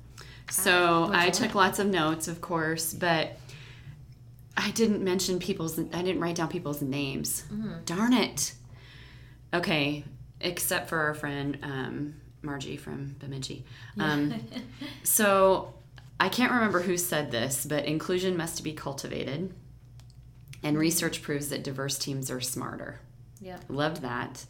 [0.50, 3.38] so uh, I took lots of notes, of course, but
[4.56, 5.78] I didn't mention people's.
[5.78, 7.44] I didn't write down people's names.
[7.52, 7.84] Mm-hmm.
[7.84, 8.54] Darn it.
[9.52, 10.04] Okay,
[10.40, 13.64] except for our friend um, Margie from Bemidji.
[13.98, 14.34] Um,
[15.02, 15.74] so
[16.18, 19.52] I can't remember who said this, but inclusion must be cultivated,
[20.62, 23.00] and research proves that diverse teams are smarter.
[23.40, 24.44] Yeah, loved that.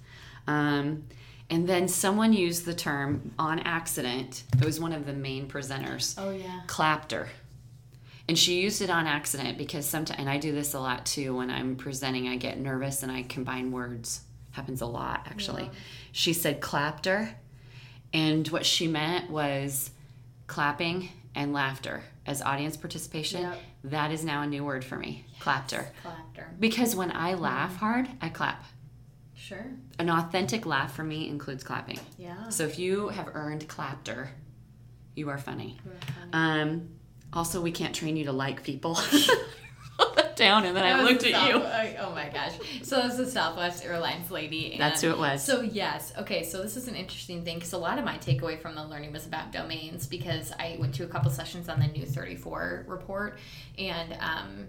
[0.46, 1.04] Um,
[1.48, 4.44] and then someone used the term on accident.
[4.58, 6.14] It was one of the main presenters.
[6.16, 7.28] Oh yeah, Clapter.
[8.28, 11.36] And she used it on accident because sometimes, and I do this a lot too
[11.36, 14.20] when I'm presenting, I get nervous and I combine words
[14.60, 15.64] happens a lot actually.
[15.64, 15.78] Yeah.
[16.12, 17.34] She said clapter,
[18.12, 19.90] and what she meant was
[20.46, 23.42] clapping and laughter as audience participation.
[23.42, 23.58] Yep.
[23.84, 25.24] That is now a new word for me.
[25.32, 25.42] Yes.
[25.42, 25.90] Clapter.
[26.02, 26.48] Clapter.
[26.58, 28.62] Because when I laugh hard, I clap.
[29.34, 29.64] Sure.
[29.98, 31.98] An authentic laugh for me includes clapping.
[32.18, 32.50] Yeah.
[32.50, 34.28] So if you have earned clapter,
[35.14, 35.78] you are funny.
[35.82, 36.32] funny.
[36.34, 36.88] Um,
[37.32, 38.98] also, we can't train you to like people.
[40.36, 41.56] down and then I looked at you.
[42.00, 42.52] Oh my gosh.
[42.82, 44.76] So this is Southwest Airlines lady.
[44.78, 45.44] That's who it was.
[45.44, 46.12] So yes.
[46.18, 46.44] Okay.
[46.44, 49.12] So this is an interesting thing because a lot of my takeaway from the learning
[49.12, 53.38] was about domains because I went to a couple sessions on the new 34 report
[53.78, 54.66] and um,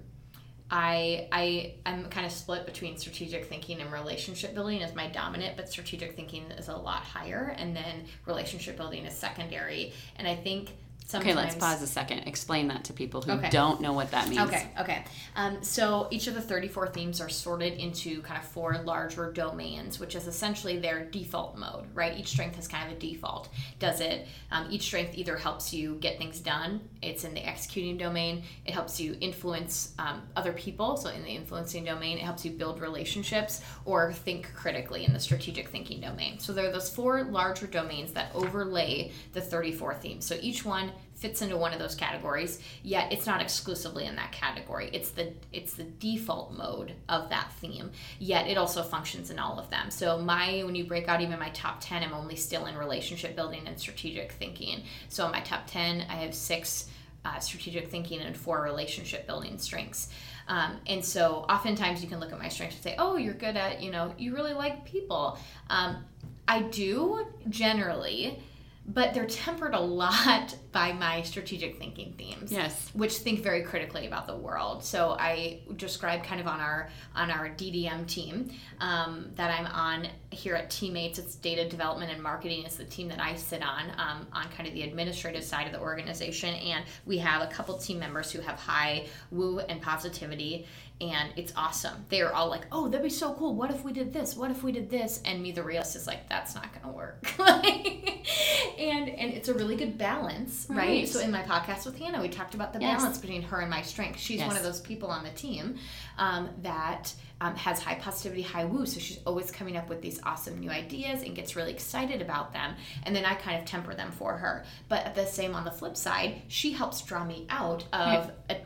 [0.72, 5.58] I I I'm kind of split between strategic thinking and relationship building as my dominant,
[5.58, 9.92] but strategic thinking is a lot higher, and then relationship building is secondary.
[10.16, 10.70] And I think
[11.12, 11.38] Sometimes.
[11.38, 12.20] Okay, let's pause a second.
[12.20, 13.50] Explain that to people who okay.
[13.50, 14.44] don't know what that means.
[14.44, 15.04] Okay, okay.
[15.36, 20.00] Um, so each of the 34 themes are sorted into kind of four larger domains,
[20.00, 22.18] which is essentially their default mode, right?
[22.18, 23.50] Each strength has kind of a default.
[23.78, 27.98] Does it, um, each strength either helps you get things done, it's in the executing
[27.98, 32.46] domain, it helps you influence um, other people, so in the influencing domain, it helps
[32.46, 36.40] you build relationships, or think critically in the strategic thinking domain.
[36.40, 40.26] So there are those four larger domains that overlay the 34 themes.
[40.26, 44.32] So each one fits into one of those categories yet it's not exclusively in that
[44.32, 44.90] category.
[44.92, 49.60] It's the it's the default mode of that theme yet it also functions in all
[49.60, 49.92] of them.
[49.92, 53.36] So my when you break out even my top 10 i'm only still in relationship
[53.36, 54.84] building and strategic thinking.
[55.10, 56.90] So in my top 10 i have six
[57.24, 60.10] uh, strategic thinking and four relationship building strengths.
[60.48, 63.56] Um, and so oftentimes you can look at my strengths and say oh you're good
[63.56, 65.38] at you know you really like people.
[65.70, 66.04] Um,
[66.48, 68.42] i do generally
[68.86, 72.90] but they're tempered a lot by my strategic thinking themes yes.
[72.94, 74.84] which think very critically about the world.
[74.84, 80.08] So i describe kind of on our on our ddm team um, that i'm on
[80.32, 81.20] here at teammates.
[81.20, 84.68] It's data development and marketing is the team that i sit on um, on kind
[84.68, 86.56] of the administrative side of the organization.
[86.56, 90.68] And we have a couple team members who have high woo and positivity
[91.02, 92.06] and it's awesome.
[92.10, 93.56] They are all like, "Oh, that'd be so cool.
[93.56, 94.36] What if we did this?
[94.38, 96.96] What if we did this?" And me, the realist, is like, "That's not going to
[96.96, 100.78] work." and and it's a really good balance, right.
[100.78, 101.08] right.
[101.08, 103.02] So in my podcast with Hannah, we talked about the yes.
[103.02, 104.20] balance between her and my strength.
[104.20, 104.48] She's yes.
[104.48, 105.76] one of those people on the team
[106.18, 107.14] um, that.
[107.44, 110.70] Um, has high positivity, high woo, so she's always coming up with these awesome new
[110.70, 112.76] ideas and gets really excited about them.
[113.02, 114.64] And then I kind of temper them for her.
[114.90, 118.32] But at the same on the flip side, she helps draw me out of right.
[118.52, 118.58] a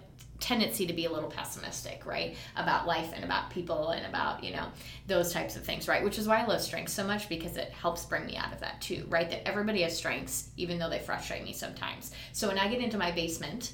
[0.45, 2.35] tendency to be a little pessimistic, right?
[2.55, 4.67] About life and about people and about, you know,
[5.07, 6.03] those types of things, right?
[6.03, 8.59] Which is why I love strengths so much because it helps bring me out of
[8.59, 9.27] that too, right?
[9.27, 12.11] That everybody has strengths, even though they frustrate me sometimes.
[12.31, 13.73] So when I get into my basement,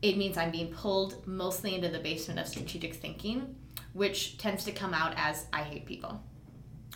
[0.00, 3.56] it means I'm being pulled mostly into the basement of strategic thinking,
[3.92, 6.22] which tends to come out as I hate people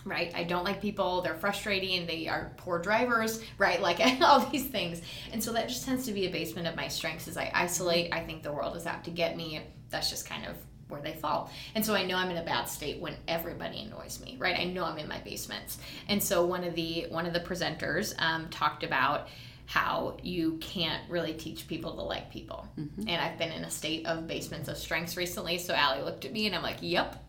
[0.07, 0.31] right?
[0.35, 3.81] I don't like people, they're frustrating, they are poor drivers, right?
[3.81, 5.01] Like all these things.
[5.31, 8.13] And so that just tends to be a basement of my strengths as I isolate.
[8.13, 9.61] I think the world is out to get me.
[9.89, 10.55] That's just kind of
[10.89, 11.51] where they fall.
[11.75, 14.57] And so I know I'm in a bad state when everybody annoys me, right?
[14.57, 15.79] I know I'm in my basements.
[16.07, 19.27] And so one of the one of the presenters um, talked about
[19.65, 22.67] how you can't really teach people to like people.
[22.79, 23.01] Mm-hmm.
[23.09, 25.57] And I've been in a state of basements of strengths recently.
[25.57, 27.21] So Allie looked at me and I'm like, yep,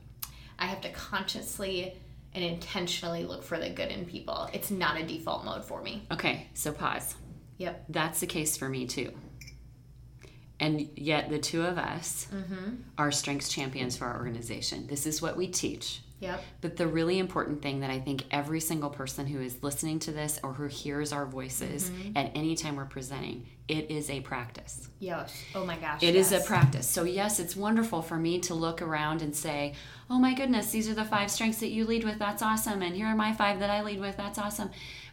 [0.57, 1.97] I have to consciously
[2.39, 4.49] and intentionally look for the good in people.
[4.53, 6.07] It's not a default mode for me.
[6.13, 7.17] Okay, so pause.
[7.59, 7.87] Yep.
[7.89, 9.13] That's the case for me too.
[10.61, 12.77] And yet, the two of us mm-hmm.
[12.97, 14.87] are strengths champions for our organization.
[14.87, 16.01] This is what we teach.
[16.21, 16.43] Yep.
[16.61, 20.13] But the really important thing that I think every single person who is listening to
[20.13, 22.17] this or who hears our voices mm-hmm.
[22.17, 24.89] at any time we're presenting, it is a practice.
[24.99, 25.33] Yes.
[25.55, 26.03] Oh my gosh.
[26.03, 26.33] It yes.
[26.33, 26.89] is a practice.
[26.89, 29.75] So, yes, it's wonderful for me to look around and say,
[30.11, 32.19] oh my goodness, these are the five strengths that you lead with.
[32.19, 32.83] That's awesome.
[32.83, 34.17] And here are my five that I lead with.
[34.17, 34.71] That's awesome.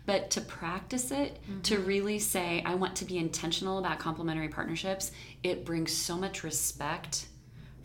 [0.07, 1.61] But to practice it, mm-hmm.
[1.61, 5.11] to really say, I want to be intentional about complementary partnerships,
[5.43, 7.27] it brings so much respect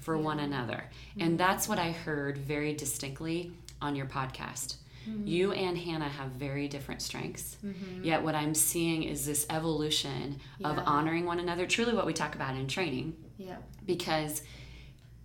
[0.01, 0.23] for yeah.
[0.23, 0.85] one another.
[1.13, 1.21] Mm-hmm.
[1.23, 4.77] And that's what I heard very distinctly on your podcast.
[5.09, 5.27] Mm-hmm.
[5.27, 7.57] You and Hannah have very different strengths.
[7.65, 8.05] Mm-hmm.
[8.05, 10.69] Yet, what I'm seeing is this evolution yeah.
[10.69, 13.17] of honoring one another, truly what we talk about in training.
[13.39, 13.57] Yeah.
[13.87, 14.43] Because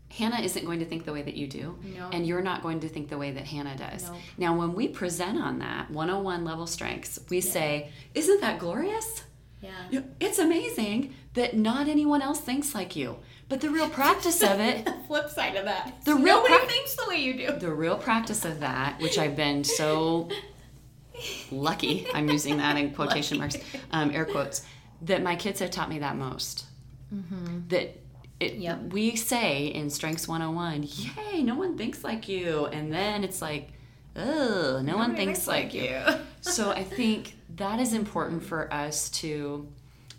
[0.09, 2.09] Hannah isn't going to think the way that you do, no.
[2.13, 4.03] and you're not going to think the way that Hannah does.
[4.03, 4.15] No.
[4.37, 7.51] Now, when we present on that 101 level strengths, we yeah.
[7.51, 9.23] say, Isn't that glorious?
[9.61, 10.01] Yeah.
[10.19, 13.17] It's amazing that not anyone else thinks like you.
[13.47, 16.65] But the real practice of it, The flip side of that, the real nobody pra-
[16.67, 17.59] thinks the way you do.
[17.59, 20.29] The real practice of that, which I've been so
[21.51, 23.57] lucky, I'm using that in quotation marks,
[23.91, 24.63] um, air quotes,
[25.03, 26.65] that my kids have taught me that most.
[27.13, 27.67] Mm-hmm.
[27.67, 27.99] That
[28.39, 28.81] it, yep.
[28.91, 32.65] we say in Strengths 101, yay, no one thinks like you.
[32.65, 33.69] And then it's like,
[34.15, 36.01] oh, no Nobody one thinks like, like you.
[36.41, 39.67] so I think that is important for us to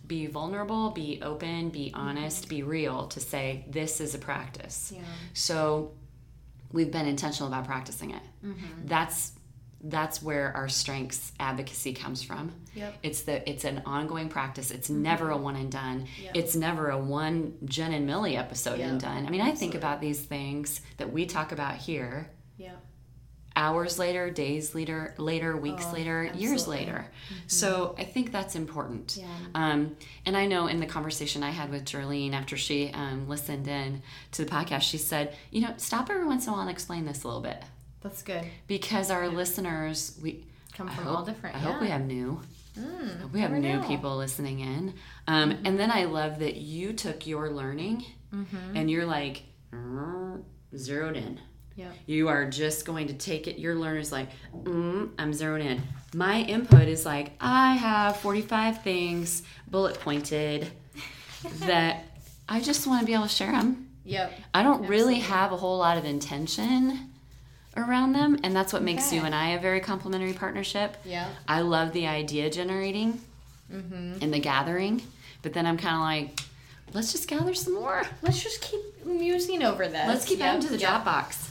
[0.07, 4.93] be vulnerable, be open, be honest, be real to say this is a practice.
[4.95, 5.03] Yeah.
[5.35, 5.93] So
[6.73, 8.23] we've been intentional about practicing it.
[8.45, 8.87] Mm-hmm.
[8.87, 9.33] That's
[9.89, 12.53] that's where our strengths advocacy comes from.
[12.75, 12.95] Yep.
[13.03, 14.71] It's the it's an ongoing practice.
[14.71, 15.03] It's mm-hmm.
[15.03, 16.07] never a one and done.
[16.23, 16.33] Yep.
[16.35, 18.89] It's never a one Jen and Millie episode Yep.
[18.89, 19.27] and done.
[19.27, 22.73] I mean, I think about these things that we talk about here Yeah.
[23.57, 26.85] Hours later, days later, later, weeks Oh, later, years absolutely.
[26.85, 26.93] Mm-hmm.
[26.95, 27.11] later.
[27.47, 29.17] So I think that's important.
[29.19, 29.27] Yeah.
[29.55, 33.67] Um, and I know in the conversation I had with Jerlene after she um, listened
[33.67, 36.71] in to the podcast, she said, you know, stop every once in a while and
[36.71, 37.63] explain this a little bit
[38.03, 38.45] That's good.
[38.67, 41.57] because our listeners, we Come from hope, all different.
[41.57, 42.39] I hope we have new.
[42.79, 43.79] Mm, we have new know.
[43.79, 43.89] Mm-hmm.
[43.89, 44.93] people listening in.
[45.27, 48.77] Um, And then I love that you took your learning Mm-hmm.
[48.77, 50.43] and you're like "Mm,
[50.77, 51.41] zeroed in.
[51.77, 51.89] Yeah.
[52.07, 53.59] You are just going to take it.
[53.59, 55.83] Your learner's like, mm, I'm zeroed in.
[56.15, 60.69] My input is like, I have 45 things bullet pointed
[61.61, 62.05] that
[62.49, 63.89] I just want to be able to share them.
[64.05, 64.33] Yep.
[64.55, 67.11] I don't really have a whole lot of intention
[67.77, 70.97] around them, and that's what makes you and I a very complementary partnership.
[71.05, 71.29] Yeah.
[71.47, 73.21] I love the idea generating
[73.71, 74.19] Mm-hmm.
[74.23, 75.03] and the gathering,
[75.43, 76.41] but then I'm kind of like,
[76.95, 78.05] let's just gather some more.
[78.23, 80.07] Let's just keep musing over this.
[80.07, 81.03] Let's keep Yep, adding to the yep.
[81.05, 81.49] Dropbox.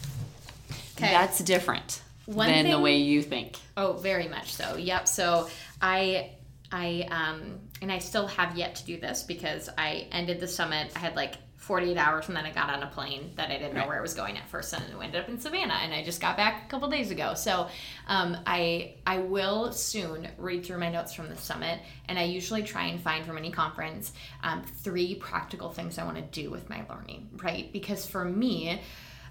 [0.98, 1.12] Okay.
[1.12, 3.58] That's different One than the way you think.
[3.78, 4.78] Oh, very much so.
[4.78, 5.08] Yep.
[5.08, 5.50] So
[5.82, 6.32] I
[6.72, 10.92] I um and I still have yet to do this because I ended the summit.
[10.96, 13.74] I had like 48 hours and then I got on a plane that I didn't
[13.74, 13.88] know Right.
[13.90, 16.22] where I was going at first and it ended up in Savannah and I just
[16.22, 17.34] got back a couple days ago.
[17.34, 17.68] So
[18.08, 22.62] um, I I will soon read through my notes from the summit and I usually
[22.62, 26.70] try and find from any conference um, three practical things I want to do with
[26.70, 27.72] my learning, right?
[27.74, 28.82] Because for me,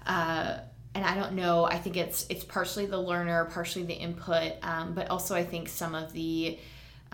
[0.05, 0.57] uh,
[0.95, 1.65] and I don't know.
[1.65, 5.67] I think it's it's partially the learner, partially the input, um, but also I think
[5.67, 6.57] some of the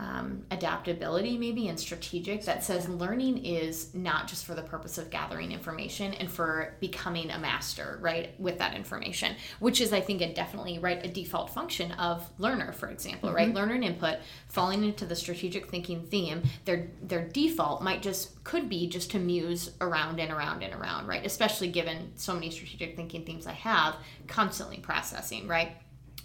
[0.01, 5.11] um, adaptability maybe and strategic that says learning is not just for the purpose of
[5.11, 10.21] gathering information and for becoming a master right with that information which is i think
[10.21, 13.53] a definitely right a default function of learner for example right?
[13.53, 18.69] Learner and input falling into the strategic thinking theme their their default might just could
[18.69, 21.25] be just to muse around and around and around right?
[21.25, 23.95] Especially given so many strategic thinking themes i have
[24.27, 25.73] constantly processing right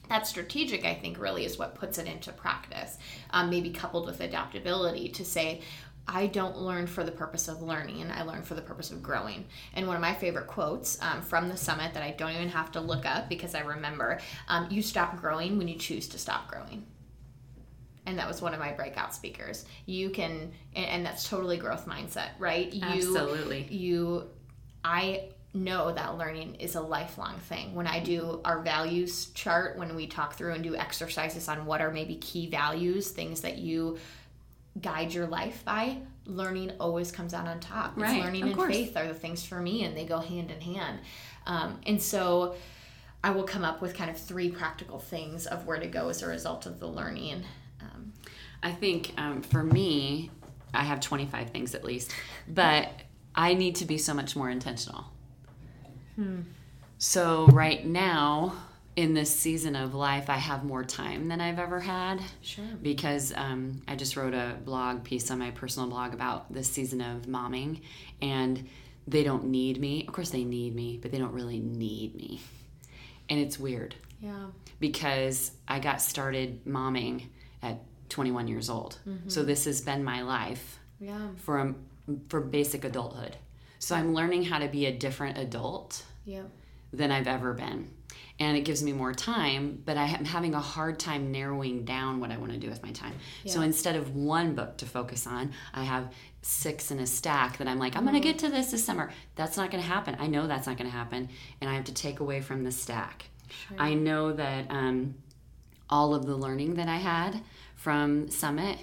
[0.08, 2.98] that strategic i think really is what puts it into practice
[3.30, 5.60] um, maybe coupled with adaptability to say
[6.08, 9.44] i don't learn for the purpose of learning i learn for the purpose of growing.
[9.74, 12.72] And one of my favorite quotes um, from the summit that i don't even have
[12.72, 16.48] to look up because i remember um, you stop growing when you choose to stop
[16.48, 16.84] growing.
[18.08, 19.64] And that was one of my breakout speakers.
[19.84, 22.72] You can and, and that's totally growth mindset right?
[22.72, 23.64] You Absolutely.
[23.64, 24.28] you
[24.84, 27.74] i know that learning is a lifelong thing.
[27.74, 31.80] When i do our values chart when we talk through and do exercises on what
[31.80, 33.98] are maybe key values things that you
[34.80, 37.92] guide your life by learning always comes out on top.
[37.92, 38.74] It's Right, learning of and course.
[38.74, 40.98] faith are the things for me and they go hand in hand.
[41.46, 42.54] Um, and so
[43.24, 46.22] i will come up with kind of three practical things of where to go as
[46.22, 47.42] a result of the learning
[47.80, 48.12] um,
[48.62, 50.30] I think um, for me,
[50.74, 52.10] I have 25 things at least,
[52.48, 52.90] but
[53.34, 55.04] I need to be so much more intentional.
[56.98, 58.54] So, right now,
[58.96, 63.32] in this season of life, I have more time than I've ever had sure because
[63.36, 67.22] um, I just wrote a blog piece on my personal blog about this season of
[67.22, 67.82] momming,
[68.22, 68.66] and
[69.06, 70.06] they don't need me.
[70.06, 72.40] Of course, they need me, but they don't really need me.
[73.28, 74.46] And it's weird yeah
[74.80, 77.26] because I got started momming
[77.62, 78.98] at 21 years old.
[79.28, 81.76] So this has been my life yeah for um,
[82.28, 83.36] for basic adulthood.
[83.78, 86.42] So I'm learning how to be a different adult yeah
[86.92, 87.90] than I've ever been.
[88.38, 92.20] And it gives me more time, but I am having a hard time narrowing down
[92.20, 93.14] what I want to do with my time.
[93.46, 96.12] So instead of one book to focus on, I have
[96.42, 99.10] six in a stack that I'm like, I'm going to get to this this summer.
[99.36, 100.16] That's not going to happen.
[100.18, 101.30] I know that's not going to happen.
[101.60, 103.26] And I have to take away from the stack.
[103.78, 105.14] I know that um,
[105.88, 107.40] all of the learning that I had
[107.74, 108.78] from Summit,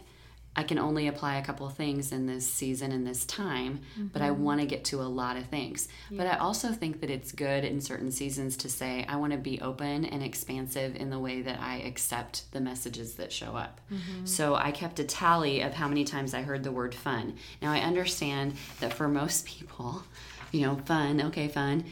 [0.55, 4.21] I can only apply a couple of things in this season and this time, but
[4.21, 4.43] I mm-hmm.
[4.43, 5.87] want to get to a lot of things.
[6.11, 9.39] But I also think that it's good in certain seasons to say, I want to
[9.39, 13.81] be open and expansive in the way that I accept the messages that show up.
[13.91, 14.25] Mm-hmm.
[14.25, 17.37] So I kept a tally of how many times I heard the word fun.
[17.59, 20.03] Now I understand that for most people,
[20.51, 21.85] you know, fun, okay, fun.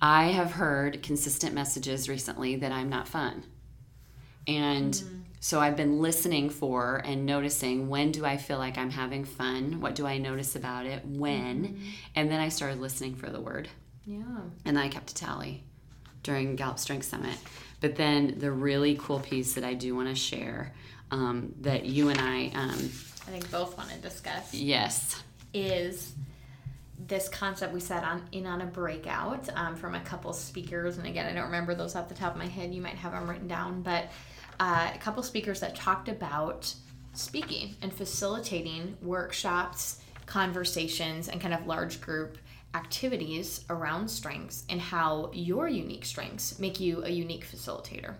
[0.00, 3.42] I have heard consistent messages recently that I'm not fun.
[4.46, 5.22] And mm.
[5.40, 9.80] So I've been listening for and noticing when do I feel like I'm having fun?
[9.80, 11.04] What do I notice about it?
[11.06, 11.80] When?
[12.14, 13.68] And then I started listening for the word.
[14.04, 14.22] yeah
[14.64, 15.62] And then I kept a tally
[16.22, 17.38] during Gallup Strength Summit.
[17.80, 20.72] But then the really cool piece that I do want to share
[21.10, 22.90] um, that you and I, um,
[23.28, 25.22] i think both want to discuss yes,
[25.54, 26.14] is
[27.06, 31.06] this concept we sat on in on a breakout um, from a couple speakers, and
[31.06, 32.74] again, I don't remember those off the top of my head.
[32.74, 34.10] You might have them written down, but
[34.60, 36.74] uh, a couple speakers that talked about
[37.12, 42.38] speaking and facilitating workshops, conversations, and kind of large group
[42.74, 48.14] activities around strengths and how your unique strengths make you a unique facilitator.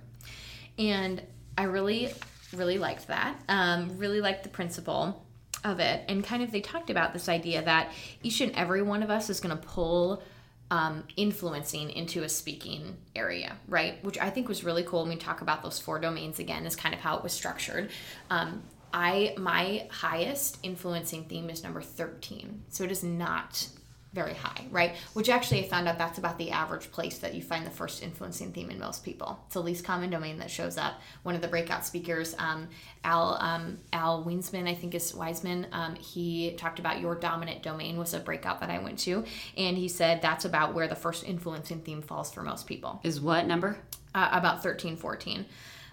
[0.78, 1.22] And
[1.58, 2.12] I really,
[2.54, 3.38] really liked that.
[3.48, 5.26] Um, really liked the principle
[5.64, 6.04] of it.
[6.08, 9.28] And kind of they talked about this idea that each and every one of us
[9.28, 10.22] is going to pull
[10.70, 14.02] um, influencing into a speaking area, right?
[14.04, 15.02] Which I think was really cool.
[15.02, 17.90] When we talk about those four domains again, is kind of how it was structured.
[18.30, 18.62] Um,
[18.92, 22.64] I my highest influencing theme is number 13.
[22.68, 23.68] So it is not
[24.16, 24.96] very high, right?
[25.12, 28.02] Which actually I found out that's about the average place that you find the first
[28.02, 29.38] influencing theme in most people.
[29.44, 30.94] It's the least common domain that shows up.
[31.22, 32.66] One of the breakout speakers, um,
[33.04, 35.66] Al um, Al Winseman, I think is Wiseman.
[35.70, 39.22] Um, he talked about your dominant domain was a breakout that I went to,
[39.56, 43.00] and he said that's about where the first influencing theme falls for most people.
[43.04, 43.76] Is what number?
[44.14, 45.44] Uh, about 13, 14.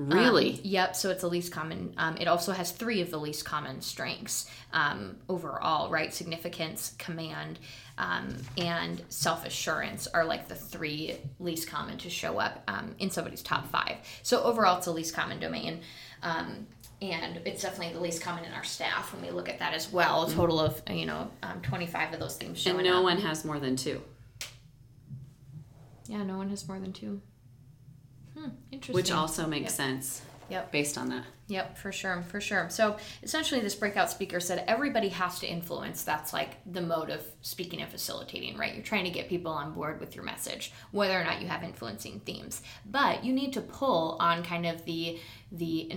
[0.10, 0.54] Really?
[0.54, 0.96] Um, yep.
[0.96, 1.94] So it's the least common.
[1.98, 6.14] Um, it also has three of the least common strengths um, overall, right?
[6.14, 7.60] Significance, command,
[7.98, 13.10] um, and self assurance are like the three least common to show up um, in
[13.10, 13.98] somebody's top five.
[14.24, 15.82] So overall, it's the least common domain.
[16.22, 16.68] Um,
[17.02, 19.92] and it's definitely the least common in our staff when we look at that as
[19.92, 20.24] well.
[20.24, 20.38] A mm-hmm.
[20.38, 21.30] total of you know
[21.64, 23.04] 25 of those things showing And no up.
[23.04, 24.02] one has more than two.
[26.08, 27.22] Yeah, no one has more than two.
[28.44, 28.96] Hmm, interesting.
[28.96, 29.72] Which also makes yep.
[29.72, 30.22] sense.
[30.50, 30.72] Yep.
[30.72, 31.24] Based on that.
[31.48, 32.70] Yep, for sure, for sure.
[32.70, 36.04] So essentially, this breakout speaker said everybody has to influence.
[36.04, 38.74] That's like the mode of speaking and facilitating, right?
[38.74, 41.64] You're trying to get people on board with your message, whether or not you have
[41.64, 42.62] influencing themes.
[42.86, 45.20] But you need to pull on kind of the
[45.52, 45.92] the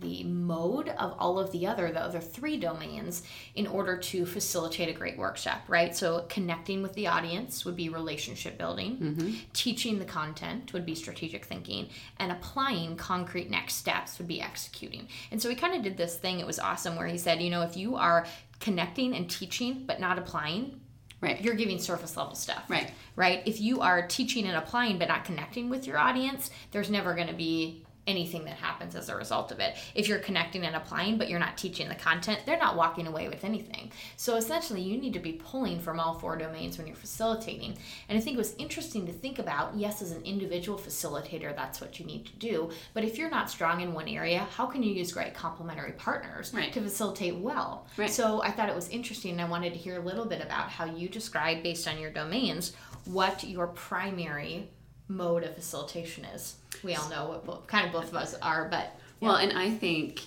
[0.00, 3.22] the mode of all of the other the other three domains
[3.54, 7.88] in order to facilitate a great workshop right so connecting with the audience would be
[7.88, 9.34] relationship building mm-hmm.
[9.52, 11.88] teaching the content would be strategic thinking
[12.18, 16.16] and applying concrete next steps would be executing and so we kind of did this
[16.16, 18.26] thing it was awesome where he said you know if you are
[18.60, 20.80] connecting and teaching but not applying
[21.20, 21.40] Right.
[21.40, 22.64] You're giving surface level stuff.
[22.68, 22.92] Right.
[23.16, 23.42] Right.
[23.44, 27.26] If you are teaching and applying but not connecting with your audience, there's never going
[27.26, 29.76] to be anything that happens as a result of it.
[29.94, 33.28] If you're connecting and applying, but you're not teaching the content, they're not walking away
[33.28, 33.92] with anything.
[34.16, 37.76] So essentially, you need to be pulling from all four domains when you're facilitating.
[38.08, 41.80] And I think it was interesting to think about yes, as an individual facilitator, that's
[41.80, 42.70] what you need to do.
[42.94, 46.52] But if you're not strong in one area, how can you use great complementary partners
[46.54, 46.72] right.
[46.72, 47.86] to facilitate well?
[47.96, 48.10] Right.
[48.10, 49.32] So I thought it was interesting.
[49.32, 52.10] And I wanted to hear a little bit about how you describe, based on your
[52.10, 52.72] domains,
[53.04, 54.70] what your primary
[55.08, 56.56] mode of facilitation is.
[56.82, 59.28] We all know what both, kind of both of us are, but yeah.
[59.28, 60.20] well, and I think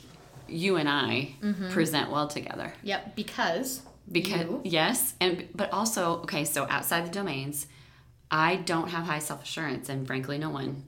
[0.48, 1.70] you and I mm-hmm.
[1.70, 2.74] present well together.
[2.84, 4.62] Yep, because because you.
[4.66, 6.44] yes, and but also okay.
[6.44, 7.68] So outside the domains,
[8.30, 10.84] I don't have high self assurance, and frankly, no one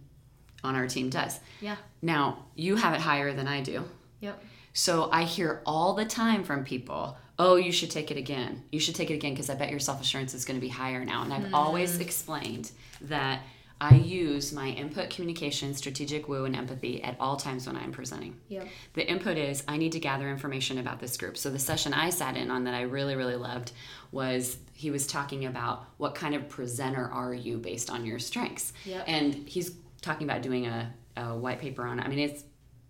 [0.63, 1.39] on our team does.
[1.61, 1.75] Yeah.
[2.01, 3.83] Now you have it higher than I do.
[4.21, 4.43] Yep.
[4.73, 8.63] So I hear all the time from people, oh, you should take it again.
[8.71, 10.69] You should take it again because I bet your self assurance is going to be
[10.69, 11.23] higher now.
[11.23, 11.53] And I've mm.
[11.53, 12.71] always explained
[13.01, 13.41] that
[13.83, 18.39] I use my input, communication, strategic woo, and empathy at all times when I'm presenting.
[18.47, 18.67] Yep.
[18.93, 21.35] The input is I need to gather information about this group.
[21.37, 23.73] So the session I sat in on that I really, really loved
[24.13, 28.71] was he was talking about what kind of presenter are you based on your strengths.
[28.85, 29.03] Yep.
[29.05, 32.05] And he's talking about doing a, a white paper on it.
[32.05, 32.45] I mean, it's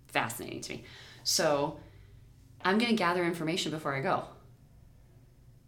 [0.09, 0.83] fascinating to me.
[1.23, 1.79] So
[2.63, 4.25] I'm going to gather information before I go.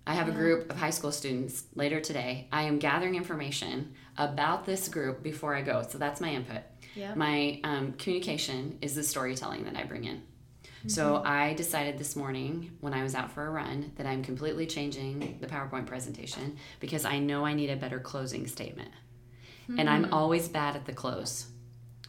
[0.08, 2.47] I have a group of high school students later today.
[2.51, 5.84] I am gathering information about this group before I go.
[5.88, 6.62] So that's my input.
[6.95, 7.16] Yeah.
[7.16, 10.18] My um, communication is the storytelling that I bring in.
[10.18, 10.89] Mm-hmm.
[10.89, 14.68] So I decided this morning when I was out for a run that I'm completely
[14.68, 18.91] changing the PowerPoint presentation because I know I need a better closing statement.
[19.64, 19.80] Mm-hmm.
[19.80, 20.14] And I'm hmm.
[20.14, 21.47] always bad at the close.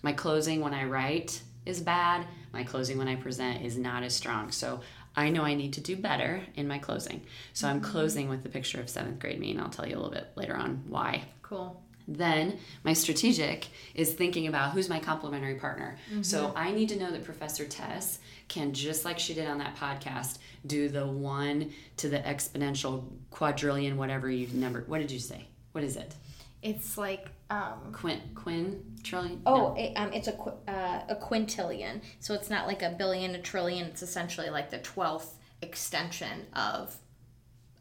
[0.03, 2.27] My closing when I write is bad.
[2.53, 4.53] My closing when I present is not as strong.
[4.53, 4.81] So
[5.17, 7.23] I know I need to do better in my closing.
[7.55, 7.91] So I'm mm-hmm.
[7.91, 10.29] closing with the picture of seventh grade me, and I'll tell you a little bit
[10.37, 11.25] later on why.
[11.43, 11.83] Cool.
[12.09, 15.99] Then my strategic is thinking about who's my complementary partner.
[16.11, 16.23] Mm-hmm.
[16.23, 19.77] So I need to know that Professor Tess can, just like she did on that
[19.77, 24.89] podcast, do the one to the exponential quadrillion, whatever you've numbered.
[24.89, 25.47] What did you say?
[25.73, 26.15] What is it?
[26.63, 29.41] It's like um, Quint quin trillion.
[29.47, 29.77] Oh, no.
[29.77, 32.01] it, um, it's a uh, a quintillion.
[32.19, 33.87] So it's not like a billion, a trillion.
[33.87, 36.97] It's essentially like the twelfth extension of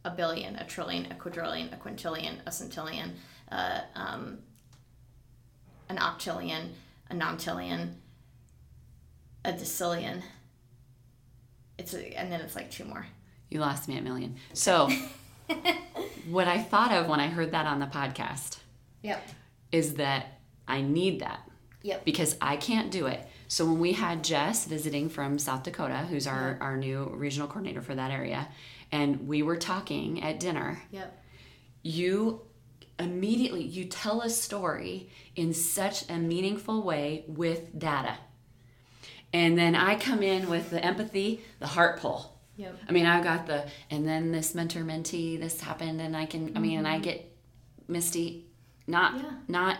[0.03, 3.13] a billion, a trillion, a quadrillion, a quintillion, a centillion,
[3.51, 4.37] uh, um,
[5.89, 6.69] an octillion,
[7.09, 7.93] a nontillion,
[9.43, 10.21] a decillion.
[11.79, 13.07] It's a, and then it's like two more.
[13.49, 14.35] You lost me at million.
[14.53, 14.89] So
[16.29, 18.59] what I thought of when I heard that on the podcast
[19.05, 19.27] Yep.
[19.71, 21.39] is that I need that
[21.83, 22.05] Yep.
[22.05, 23.25] because I can't do it.
[23.47, 27.81] So when we had Jess visiting from South Dakota, who's our, our new regional coordinator
[27.81, 28.47] for that area,
[28.91, 31.23] and we were talking at dinner, Yep.
[31.83, 32.41] you
[32.97, 38.17] immediately you tell a story in such a meaningful way with data.
[39.33, 42.39] And then I come in with the empathy, the heart pull.
[42.57, 42.77] Yep.
[42.87, 46.55] I mean, I've got the, and then this mentor mentee, this happened, and I can,
[46.55, 47.03] I mean, and I mm-hmm.
[47.03, 47.37] get
[47.87, 48.44] misty,
[48.87, 49.31] not, Yeah.
[49.47, 49.77] not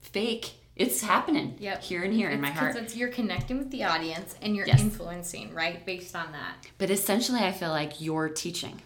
[0.00, 0.52] fake.
[0.76, 1.82] It's happening Yep.
[1.82, 2.74] here and here in my heart.
[2.74, 4.80] Because you're connecting with the audience and you're Yes.
[4.80, 5.84] influencing, right?
[5.84, 6.54] Based on that.
[6.78, 8.80] But essentially, I feel like you're teaching.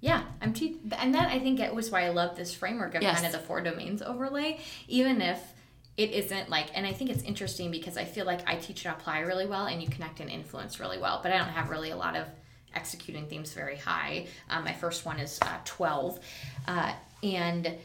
[0.00, 3.02] Yeah, I'm te- and that I think it was why I love this framework of
[3.02, 3.14] Yes.
[3.20, 5.38] kind of the four domains overlay, even if
[5.96, 6.70] it isn't like.
[6.74, 9.66] And I think it's interesting because I feel like I teach and apply really well,
[9.66, 12.26] and you connect and influence really well, but I don't have really a lot of
[12.74, 14.26] executing themes very high.
[14.50, 16.18] Um, my first one is uh, twelve,
[16.66, 17.78] uh, and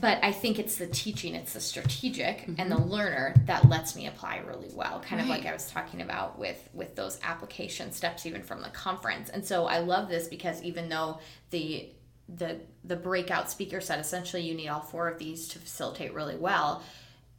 [0.00, 2.90] but I think it's the teaching, it's the strategic, and the mm-hmm.
[2.90, 5.00] learner that lets me apply really well.
[5.00, 8.68] Kind of like I was talking about with with those application steps, even from the
[8.70, 9.30] conference.
[9.30, 11.20] And so I love this because even though
[11.50, 11.90] the
[12.28, 16.36] the the breakout speaker said essentially you need all four of these to facilitate really
[16.36, 16.82] well.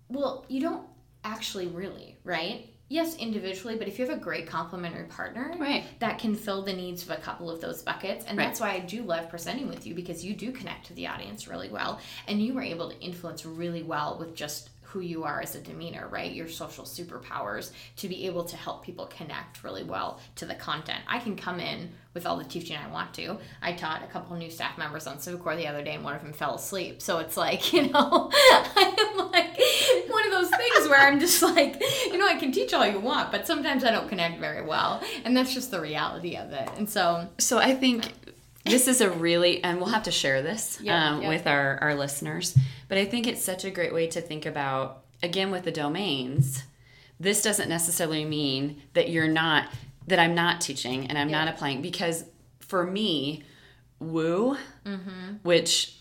[0.09, 0.87] Well, you don't
[1.23, 2.67] actually really, right?
[2.91, 5.85] Yes, individually, but if you have a great complementary partner, Right.
[5.99, 8.25] that can fill the needs of a couple of those buckets.
[8.25, 8.45] And Right.
[8.45, 11.47] that's why I do love presenting with you because you do connect to the audience
[11.47, 15.39] really well and you were able to influence really well with just who you are
[15.39, 16.31] as a demeanor, right?
[16.31, 21.01] Your social superpowers to be able to help people connect really well to the content.
[21.07, 23.37] I can come in with all the teaching I want to.
[23.61, 26.23] I taught a couple new staff members on CiviCore the other day and one of
[26.23, 27.03] them fell asleep.
[27.03, 29.59] So it's like, you know, I'm like
[30.31, 32.99] one of those things where I'm just like, you know, I can teach all you
[32.99, 35.01] want, but sometimes I don't connect very well.
[35.25, 36.69] And that's just the reality of it.
[36.77, 38.11] And so, So I think
[38.65, 41.29] this is a really, and we'll have to share this Yeah, um, yeah.
[41.29, 42.57] with our, our listeners,
[42.87, 46.63] but I think it's such a great way to think about, again, with the domains,
[47.19, 49.69] this doesn't necessarily mean that you're not,
[50.07, 52.23] that I'm not teaching and I'm not applying, because
[52.59, 53.43] for me,
[53.99, 55.35] woo, Mm-hmm.
[55.43, 55.95] which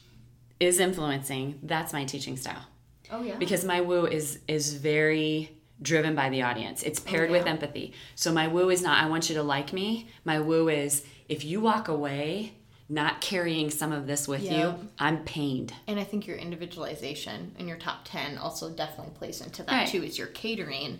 [0.61, 2.64] is influencing, that's my teaching style
[3.11, 3.36] oh yeah.
[3.36, 5.50] because my woo is is very
[5.80, 7.52] driven by the audience it's paired oh, with yeah.
[7.52, 11.04] empathy so my woo is not i want you to like me my woo is
[11.28, 12.52] if you walk away
[12.88, 14.59] not carrying some of this with Yeah.
[14.59, 19.40] you i'm pained And I think your individualization in your top 10 also definitely plays
[19.40, 19.88] into that Right.
[19.88, 20.98] too, is your catering,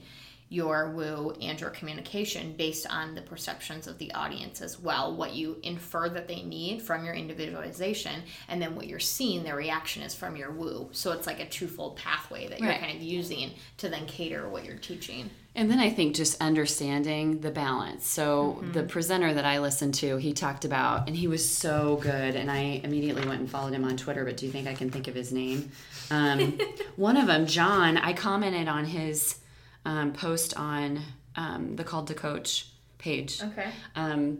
[0.51, 5.15] your woo, and your communication based on the perceptions of the audience as well.
[5.15, 9.57] What you infer that they need from your individualization, and then what you're seeing, their
[9.57, 10.89] reaction is from your woo.
[10.93, 12.81] So it's like a twofold pathway that you're Right.
[12.81, 15.31] kind of using to then cater what you're teaching.
[15.55, 20.17] and then i think just understanding the balance so the presenter that i listened to
[20.19, 23.85] he talked about and he was so good and i immediately went and followed him
[23.85, 25.71] on twitter but do you think i can think of his name
[26.11, 26.57] um,
[26.97, 29.37] one of them john i commented on his
[29.85, 31.01] um, post on
[31.37, 32.67] um, the called to coach
[32.99, 33.71] page Okay.
[33.95, 34.39] um,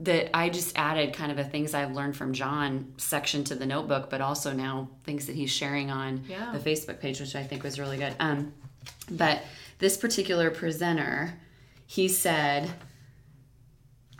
[0.00, 3.66] that I just added kind of a things I've learned from John section to the
[3.66, 6.52] notebook, but also now things that he's sharing on Yeah.
[6.52, 8.14] the Facebook page, which I think was really good.
[8.20, 8.52] Um,
[9.10, 9.42] but
[9.80, 11.34] this particular presenter,
[11.86, 12.66] he said,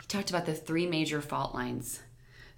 [0.01, 2.01] he talked about the three major fault lines.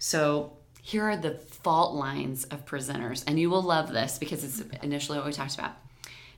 [0.00, 4.60] So here are the fault lines of presenters, and you will love this because it's
[4.82, 5.72] initially what we talked about.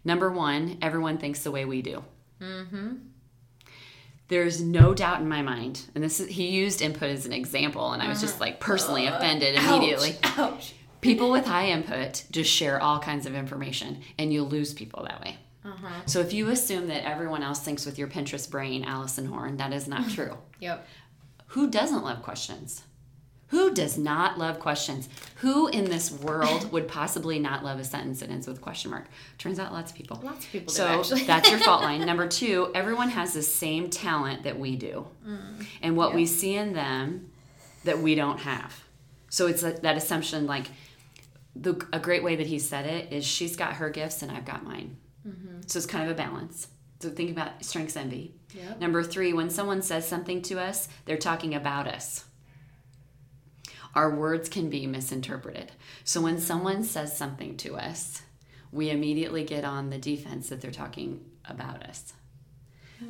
[0.05, 2.05] Number one, everyone thinks the way we do.
[4.29, 7.93] There's no doubt in my mind, and this is, he used input as an example,
[7.93, 10.17] and I was just like personally offended immediately.
[10.23, 10.39] Ouch.
[10.39, 10.75] Ouch.
[11.03, 15.21] People with high input just share all kinds of information, and you'll lose people that
[15.21, 15.37] way.
[15.65, 15.89] Uh-huh.
[16.07, 19.73] So if you assume that everyone else thinks with your Pinterest brain, Allison Horn, that
[19.73, 20.39] is not true.
[20.61, 20.87] Yep.
[21.49, 22.83] Who doesn't love questions?
[23.55, 25.09] Who does not love questions?
[25.37, 29.07] Who in this world would possibly not love a sentence that ends with question mark?
[29.39, 30.21] Turns out lots of people.
[30.25, 31.23] Lots of people do, So actually.
[31.23, 32.01] that's your fault line.
[32.05, 35.65] Number two, everyone has the same talent that we do, mm.
[35.83, 37.31] and what we see in them
[37.85, 38.75] that we don't have.
[39.29, 40.67] So it's that that assumption, like
[41.55, 44.45] the a great way that he said it is, she's got her gifts and I've
[44.45, 44.97] got mine.
[45.25, 45.61] Mm-hmm.
[45.67, 46.67] So it's kind of a balance.
[46.99, 48.35] So think about strengths envy.
[48.53, 48.81] Yep.
[48.81, 52.25] Number three, when someone says something to us, they're talking about us.
[53.95, 55.73] Our words can be misinterpreted.
[56.03, 58.23] So when someone says something to us,
[58.73, 62.13] we immediately get on the defense that they're talking about us.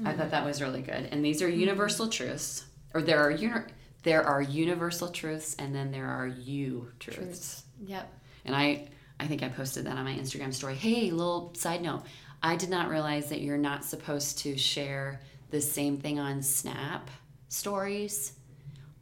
[0.04, 1.08] I thought that was really good.
[1.10, 1.58] And these are hmm.
[1.58, 3.66] universal truths, or there are uni-
[4.02, 7.18] there are universal truths, and then there are you truths.
[7.18, 7.64] Truths.
[7.86, 8.12] Yep.
[8.44, 10.74] And I, I think I posted that on my Instagram story.
[10.74, 12.02] Hey, little side note.
[12.42, 15.20] I did not realize that you're not supposed to share
[15.50, 17.10] the same thing on Snap
[17.48, 18.32] stories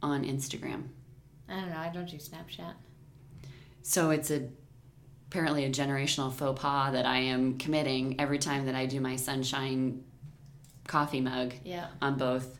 [0.01, 0.83] on Instagram.
[1.53, 1.77] I don't know.
[1.77, 2.73] I don't do Snapchat.
[3.83, 4.49] So it's a
[5.29, 9.15] apparently a generational faux pas that I am committing every time that I do my
[9.15, 10.03] sunshine
[10.87, 11.87] coffee mug Yeah.
[12.01, 12.59] on both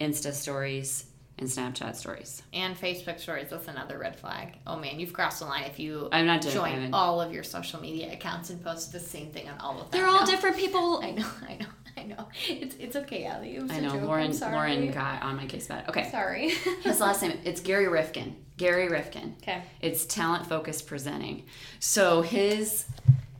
[0.00, 1.06] Insta stories
[1.38, 2.42] and Snapchat stories.
[2.52, 3.50] And Facebook stories.
[3.50, 4.56] That's another red flag.
[4.66, 7.42] Oh man, you've crossed the line if you I'm not doing join all of your
[7.42, 10.00] social media accounts and post the same thing on all of them.
[10.00, 11.00] They're all different people.
[11.02, 11.26] I know.
[11.46, 11.66] I know.
[11.98, 12.28] I know.
[12.48, 13.56] It's it's okay, Allie.
[13.56, 14.00] It was I a know joke.
[14.00, 14.38] I'm Lauren.
[14.40, 15.88] Lauren got on my case about it.
[15.90, 16.50] Okay, Sorry.
[16.82, 17.38] his last name.
[17.44, 18.36] It's Gary Rifkin.
[18.56, 19.36] Gary Rifkin.
[19.42, 19.62] okay.
[19.80, 21.44] It's talent focused presenting.
[21.80, 22.86] So his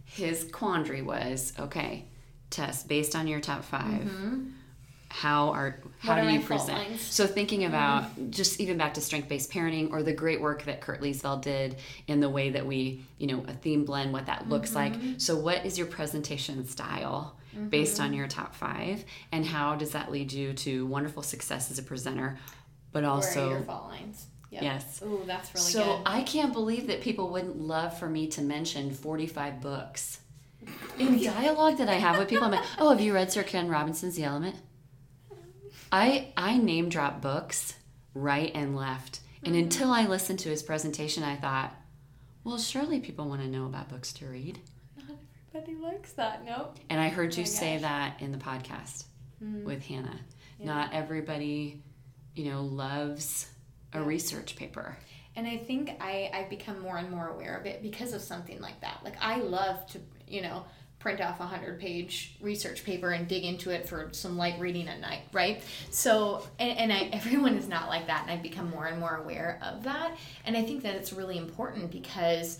[0.04, 2.06] his quandary was okay.
[2.48, 4.44] Tess based on your top 5 mm-hmm.
[5.08, 6.18] How are how Mm-hmm.
[6.18, 7.00] What do are you present?
[7.00, 10.80] So thinking about just even back to strength based parenting or the great work that
[10.80, 11.76] Curt Liesveld did
[12.06, 14.94] in the way that we you know a theme blend what that looks like.
[14.94, 15.18] Mm-hmm.
[15.18, 17.36] So what is your presentation style?
[17.70, 19.02] Based on your top five,
[19.32, 22.36] and how does that lead you to wonderful success as a presenter,
[22.92, 24.26] but also your fault lines?
[24.50, 24.62] Yep.
[24.62, 25.02] Yes.
[25.02, 25.96] Ooh, that's really so good.
[25.96, 30.20] So I can't believe that people wouldn't love for me to mention 45 books.
[30.98, 33.68] In dialogue that I have with people, I'm like, oh, have you read Sir Ken
[33.68, 34.56] Robinson's The Element?
[35.92, 37.74] I I name drop books
[38.14, 39.20] right and left.
[39.44, 39.64] And Mm-hmm.
[39.64, 41.74] until I listened to his presentation, I thought,
[42.44, 44.58] well, surely people want to know about books to read.
[44.96, 45.18] Not
[45.54, 46.44] everybody likes that.
[46.44, 46.78] Nope.
[46.90, 47.82] And I heard you my say gosh.
[47.82, 49.04] that in the podcast
[49.42, 49.64] Mm-hmm.
[49.64, 50.18] with Hannah.
[50.58, 51.82] Not everybody,
[52.34, 53.46] you know, loves
[53.92, 54.96] a research paper.
[55.36, 58.58] And I think I, I've become more and more aware of it because of something
[58.62, 59.00] like that.
[59.04, 60.64] Like I love to, you know,
[60.98, 64.88] print off a hundred page research paper and dig into it for some light reading
[64.88, 65.62] at night, right?
[65.90, 69.16] So and, and I everyone is not like that and I've become more and more
[69.16, 70.16] aware of that.
[70.44, 72.58] And I think that it's really important because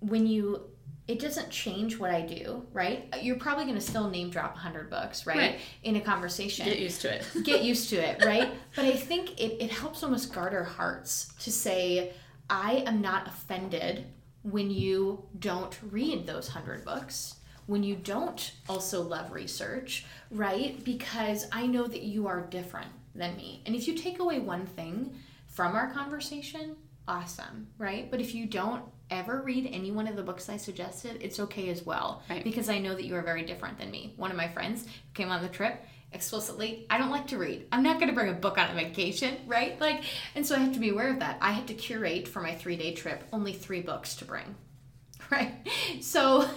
[0.00, 0.72] when you
[1.08, 3.12] it doesn't change what I do, right?
[3.20, 5.36] You're probably going to still name drop 100 books, right?
[5.36, 5.60] Right.
[5.82, 7.26] In a conversation Get used to it.
[7.44, 8.52] get used to it, right?
[8.76, 12.12] But I think it, it helps almost guard our hearts to say,
[12.48, 14.06] I am not offended
[14.42, 17.36] when you don't read those hundred books,
[17.66, 20.82] when you don't also love research, right?
[20.84, 23.62] Because I know that you are different than me.
[23.66, 25.14] And if you take away one thing
[25.46, 28.10] from our conversation, awesome, right?
[28.10, 31.68] But if you don't ever read any one of the books I suggested, it's okay
[31.68, 32.22] as well.
[32.30, 32.42] Right.
[32.42, 34.14] Because I know that you are very different than me.
[34.16, 37.66] One of my friends came on the trip explicitly, I don't like to read.
[37.72, 39.80] I'm not going to bring a book on a vacation, right?
[39.80, 40.04] Like,
[40.34, 41.38] and so I have to be aware of that.
[41.40, 44.54] I had to curate for my three day trip only three books to bring,
[45.30, 45.52] right?
[46.00, 46.48] So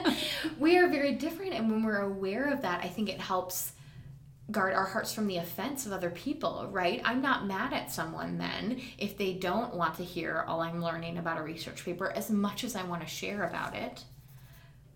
[0.58, 1.54] we are very different.
[1.54, 3.72] And when we're aware of that, I think it helps
[4.50, 7.00] guard our hearts from the offense of other people, right?
[7.04, 11.16] I'm not mad at someone then if they don't want to hear all I'm learning
[11.16, 14.04] about a research paper as much as I want to share about it.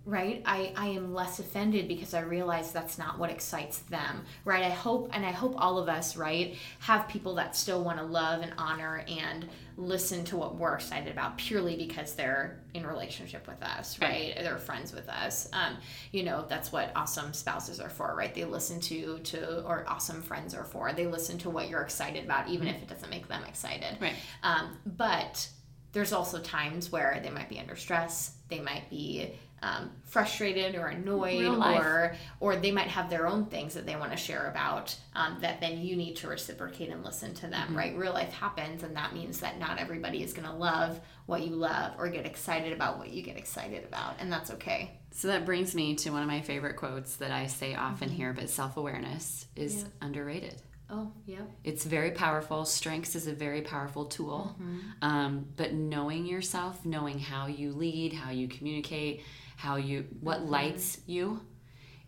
[0.06, 0.42] Right?
[0.46, 4.24] I, I am less offended because I realize that's not what excites them.
[4.44, 4.64] Right?
[4.64, 8.04] I hope and I hope all of us, right, have people that still want to
[8.04, 13.46] love and honor and listen to what we're excited about purely because they're in relationship
[13.46, 14.34] with us, right?
[14.36, 15.48] They're friends with us.
[15.52, 15.76] Um,
[16.12, 18.34] you know, that's what awesome spouses are for, right?
[18.34, 20.92] They listen to to or awesome friends are for.
[20.92, 23.98] They listen to what you're excited about, even if it doesn't make them excited.
[24.00, 24.14] Right.
[24.42, 25.46] Um, but
[25.92, 28.36] there's also times where they might be under stress.
[28.48, 29.32] They might be
[29.66, 34.12] um, frustrated or annoyed, or or they might have their own things that they want
[34.12, 34.96] to share about.
[35.14, 37.68] Um, that then you need to reciprocate and listen to them.
[37.68, 37.76] Mm-hmm.
[37.76, 37.96] Right?
[37.96, 41.56] Real life happens, and that means that not everybody is going to love what you
[41.56, 44.92] love or get excited about what you get excited about, and that's okay.
[45.10, 48.32] So that brings me to one of my favorite quotes that I say often here,
[48.32, 49.88] but self awareness is Yeah.
[50.02, 50.60] underrated.
[50.88, 51.40] Oh, yeah.
[51.64, 52.64] It's very powerful.
[52.64, 54.54] Strengths is a very powerful tool.
[55.02, 59.22] Um, but knowing yourself, knowing how you lead, how you communicate,
[59.56, 61.40] how you what lights you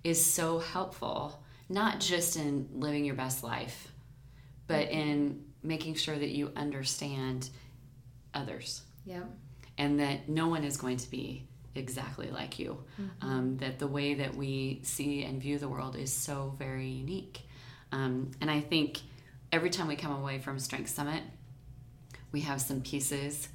[0.04, 3.88] is so helpful, not just in living your best life,
[4.66, 7.50] but in making sure that you understand
[8.32, 9.22] others Yeah.
[9.76, 12.82] and that no one is going to be exactly like you.
[13.20, 17.40] Um, that the way that we see and view the world is so very unique.
[17.92, 19.00] Um, and I think
[19.52, 21.22] every time we come away from Strength Summit,
[22.32, 23.48] we have some pieces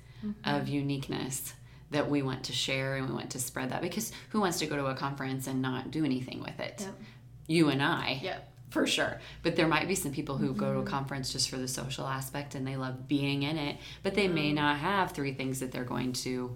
[0.46, 1.54] of uniqueness
[1.94, 4.66] that we want to share and we want to spread that because who wants to
[4.68, 6.82] go to a conference and not do anything with it?
[6.82, 7.00] Yep.
[7.48, 8.52] You and I Yep.
[8.70, 9.20] for sure.
[9.42, 12.06] But there might be some people who go to a conference just for the social
[12.08, 15.72] aspect and they love being in it, but they may not have three things that
[15.72, 16.56] they're going to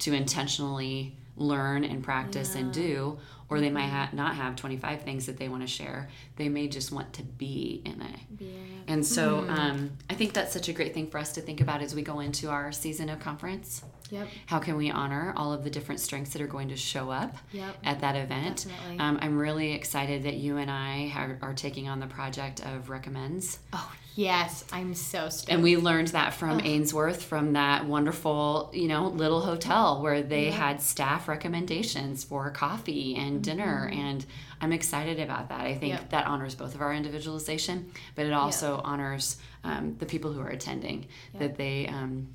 [0.00, 3.18] to intentionally learn and practice and do,
[3.48, 6.08] or they might ha- not have 25 things that they want to share.
[6.36, 8.46] They may just want to be in it.
[8.88, 11.80] And so um, I think that's such a great thing for us to think about
[11.82, 13.82] as we go into our season of conference.
[14.10, 14.28] Yep.
[14.46, 17.36] How can we honor all of the different strengths that are going to show up
[17.52, 17.76] Yep.
[17.84, 18.66] at that event?
[18.98, 22.90] Um, I'm really excited that you and I are, are taking on the project of
[22.90, 23.58] recommends.
[23.72, 25.52] Oh Yes, I'm so stoked.
[25.52, 26.64] And we learned that from oh.
[26.64, 30.50] Ainsworth, from that wonderful, you know, little hotel where they yeah.
[30.50, 33.42] had staff recommendations for coffee and mm-hmm.
[33.42, 33.88] dinner.
[33.92, 34.26] And
[34.60, 35.60] I'm excited about that.
[35.60, 36.10] I think yep.
[36.10, 40.48] that honors both of our individualization, but it also honors um, the people who are
[40.48, 41.06] attending
[41.38, 42.26] that they um,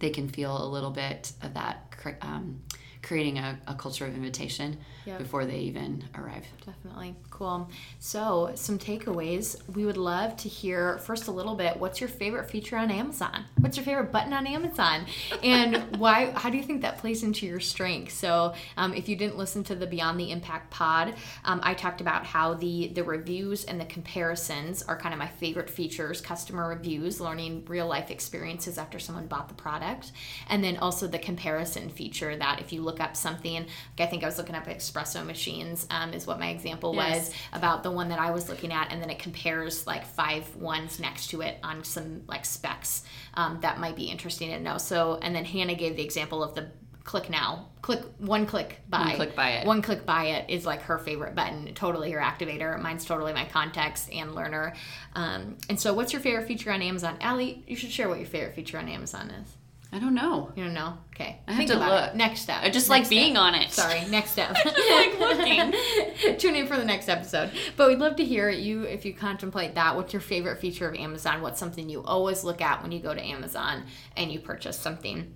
[0.00, 1.86] they can feel a little bit of that.
[2.22, 2.62] Um,
[3.02, 4.76] creating a, a culture of invitation
[5.06, 5.18] yep.
[5.18, 6.46] before they even arrive.
[6.66, 7.14] Definitely.
[7.40, 7.70] Cool.
[8.00, 9.56] So, some takeaways.
[9.74, 13.46] We would love to hear first a little bit what's your favorite feature on Amazon?
[13.58, 15.06] What's your favorite button on Amazon?
[15.42, 18.12] And why how do you think that plays into your strength?
[18.12, 21.14] So, um, if you didn't listen to the Beyond the Impact pod,
[21.46, 25.28] um, I talked about how the the reviews and the comparisons are kind of my
[25.28, 30.12] favorite features, customer reviews, learning real life experiences after someone bought the product,
[30.50, 34.24] and then also the comparison feature that if you look up something, like I think
[34.24, 37.28] I was looking up espresso machines, um, is what my example yes.
[37.28, 40.54] was about the one that I was looking at, and then it compares like five
[40.56, 43.04] ones next to it on some like specs
[43.34, 44.78] um, that might be interesting to know.
[44.78, 46.70] So, and then Hannah gave the example of the
[47.02, 49.00] click now click one click buy.
[49.00, 49.66] One click buy it.
[49.66, 53.46] One click buy it is like her favorite button totally her activator mine's totally my
[53.46, 54.74] context and learner.
[55.14, 57.16] Um, and so what's your favorite feature on amazon?
[57.20, 59.56] Allie, you should share what your favorite feature on amazon is
[59.92, 60.52] I don't know.
[60.54, 60.98] You don't know?
[61.14, 61.40] Okay.
[61.48, 62.10] I have Think to look.
[62.10, 62.16] It.
[62.16, 62.62] Next step.
[62.62, 63.72] I just next like being on it.
[63.72, 64.04] Sorry.
[64.08, 64.54] Next step.
[64.64, 65.74] like looking.
[66.38, 67.50] Tune in for the next episode.
[67.76, 69.96] But we'd love to hear you if you contemplate that.
[69.96, 71.42] What's your favorite feature of Amazon?
[71.42, 73.84] What's something you always look at when you go to Amazon
[74.16, 75.34] and you purchase something?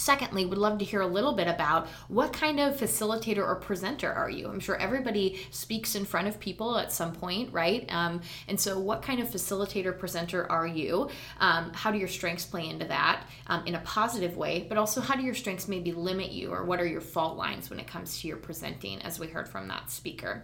[0.00, 4.10] Secondly, would love to hear a little bit about what kind of facilitator or presenter
[4.10, 4.48] are you?
[4.48, 7.84] I'm sure everybody speaks in front of people at some point, right?
[7.92, 11.10] Um, and so, what kind of facilitator presenter are you?
[11.38, 14.64] Um, how do your strengths play into that um, in a positive way?
[14.66, 17.68] But also, how do your strengths maybe limit you, or what are your fault lines
[17.68, 20.42] when it comes to your presenting, as we heard from that speaker?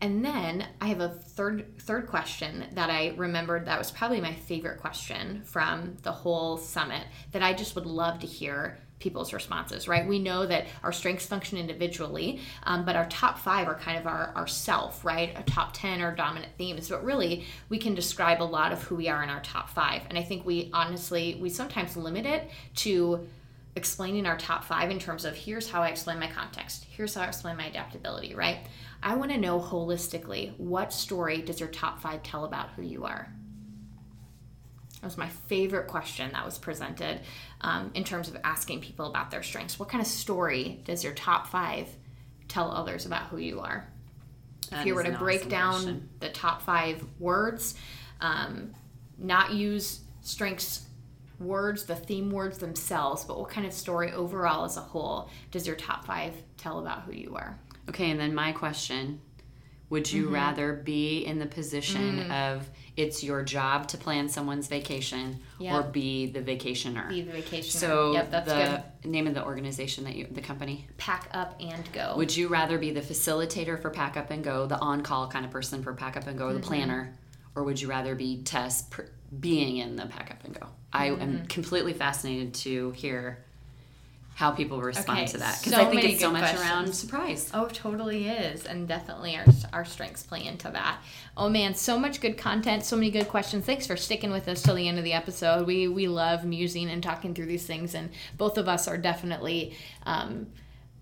[0.00, 4.34] And then I have a third third question that I remembered that was probably my
[4.34, 9.88] favorite question from the whole summit that I just would love to hear people's responses,
[9.88, 10.06] right?
[10.06, 14.06] We know that our strengths function individually, um, but our top five are kind of
[14.06, 15.36] our, our self, right?
[15.36, 18.96] Our top 10 are dominant themes, but really we can describe a lot of who
[18.96, 20.02] we are in our top five.
[20.08, 23.26] And I think we honestly, we sometimes limit it to
[23.76, 27.20] explaining our top five in terms of here's how I explain my context, here's how
[27.20, 28.60] I explain my adaptability, right?
[29.06, 33.04] I want to know holistically what story does your top five tell about who you
[33.04, 33.32] are?
[35.00, 37.20] That was my favorite question that was presented
[37.60, 39.78] um, in terms of asking people about their strengths.
[39.78, 41.86] What kind of story does your top five
[42.48, 43.86] tell others about who you are?
[44.70, 46.08] That if you were to break awesome down question.
[46.18, 47.76] the top five words,
[48.20, 48.74] um,
[49.18, 50.84] not use strengths
[51.38, 55.64] words, the theme words themselves, but what kind of story overall as a whole does
[55.64, 57.56] your top five tell about who you are?
[57.88, 59.20] Okay, and then my question
[59.88, 60.34] would you mm-hmm.
[60.34, 62.54] rather be in the position mm.
[62.54, 65.74] of it's your job to plan someone's vacation yep.
[65.74, 67.08] or be the vacationer?
[67.08, 67.64] Be the vacationer.
[67.64, 69.10] So yep, that's the good.
[69.10, 70.88] name of the organization that you, the company?
[70.96, 72.14] Pack Up and Go.
[72.16, 75.52] Would you rather be the facilitator for Pack Up and Go, the on-call kind of
[75.52, 76.56] person for Pack Up and Go, mm-hmm.
[76.56, 77.16] the planner,
[77.54, 79.02] or would you rather be Tess pr-
[79.38, 80.66] being in the Pack Up and Go?
[80.92, 81.22] I mm-hmm.
[81.22, 83.44] am completely fascinated to hear
[84.36, 86.60] how people respond okay, to that because so I think it's so much questions.
[86.60, 87.50] around surprise.
[87.54, 90.98] Oh, totally is, and definitely our our strengths play into that.
[91.38, 93.64] Oh man, so much good content, so many good questions.
[93.64, 95.66] Thanks for sticking with us till the end of the episode.
[95.66, 99.74] We we love musing and talking through these things, and both of us are definitely.
[100.04, 100.48] Um,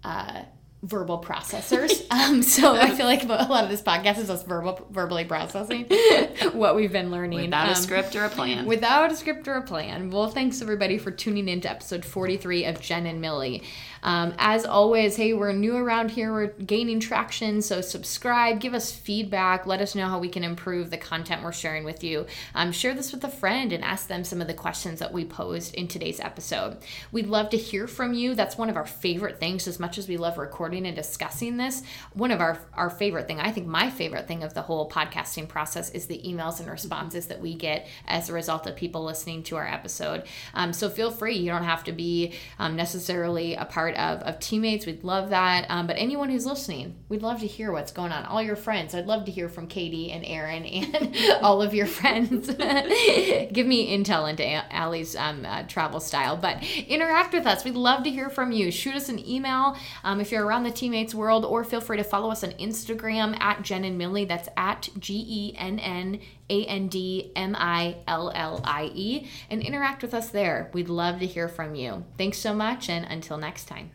[0.05, 0.43] uh,
[0.85, 2.03] verbal processors.
[2.14, 5.85] Um, so I feel like a lot of this podcast is us verbal, verbally processing
[6.53, 7.41] what we've been learning.
[7.41, 8.66] Without um, a script or a plan.
[8.66, 10.11] Without a script or a plan.
[10.11, 13.64] Well, thanks everybody for tuning in to episode 43 of Jen and Millie.
[14.05, 16.33] Um, as always, hey, we're new around here.
[16.33, 17.63] We're gaining traction.
[17.63, 21.53] So subscribe, give us feedback, let us know how we can improve the content we're
[21.53, 22.27] sharing with you.
[22.55, 25.25] Um, share this with a friend and ask them some of the questions that we
[25.25, 26.77] posed in today's episode.
[27.11, 28.35] We'd love to hear from you.
[28.35, 31.83] That's one of our favorite things, as much as we love recording and discussing this.
[32.13, 35.49] One of our, our favorite thing, I think my favorite thing of the whole podcasting
[35.49, 39.43] process is the emails and responses that we get as a result of people listening
[39.45, 40.25] to our episode.
[40.53, 41.37] Um, so feel free.
[41.37, 44.86] You don't have to be um, necessarily a part of, of teammates.
[44.86, 45.66] We'd love that.
[45.68, 48.24] Um, but anyone who's listening, we'd love to hear what's going on.
[48.24, 48.95] All your friends.
[48.95, 52.49] I'd love to hear from Katie and Aaron and all of your friends.
[53.53, 56.36] Give me intel into Allie's um, uh, travel style.
[56.36, 57.64] But interact with us.
[57.64, 58.70] We'd love to hear from you.
[58.70, 62.05] Shoot us an email um, if you're around the teammates world, or feel free to
[62.05, 64.24] follow us on Instagram at Jen and Millie.
[64.24, 66.20] That's at G E N N
[66.51, 70.70] a N D M I L L I E, and interact with us there.
[70.72, 72.05] We'd love to hear from you.
[72.18, 73.90] Thanks so much, and until next time.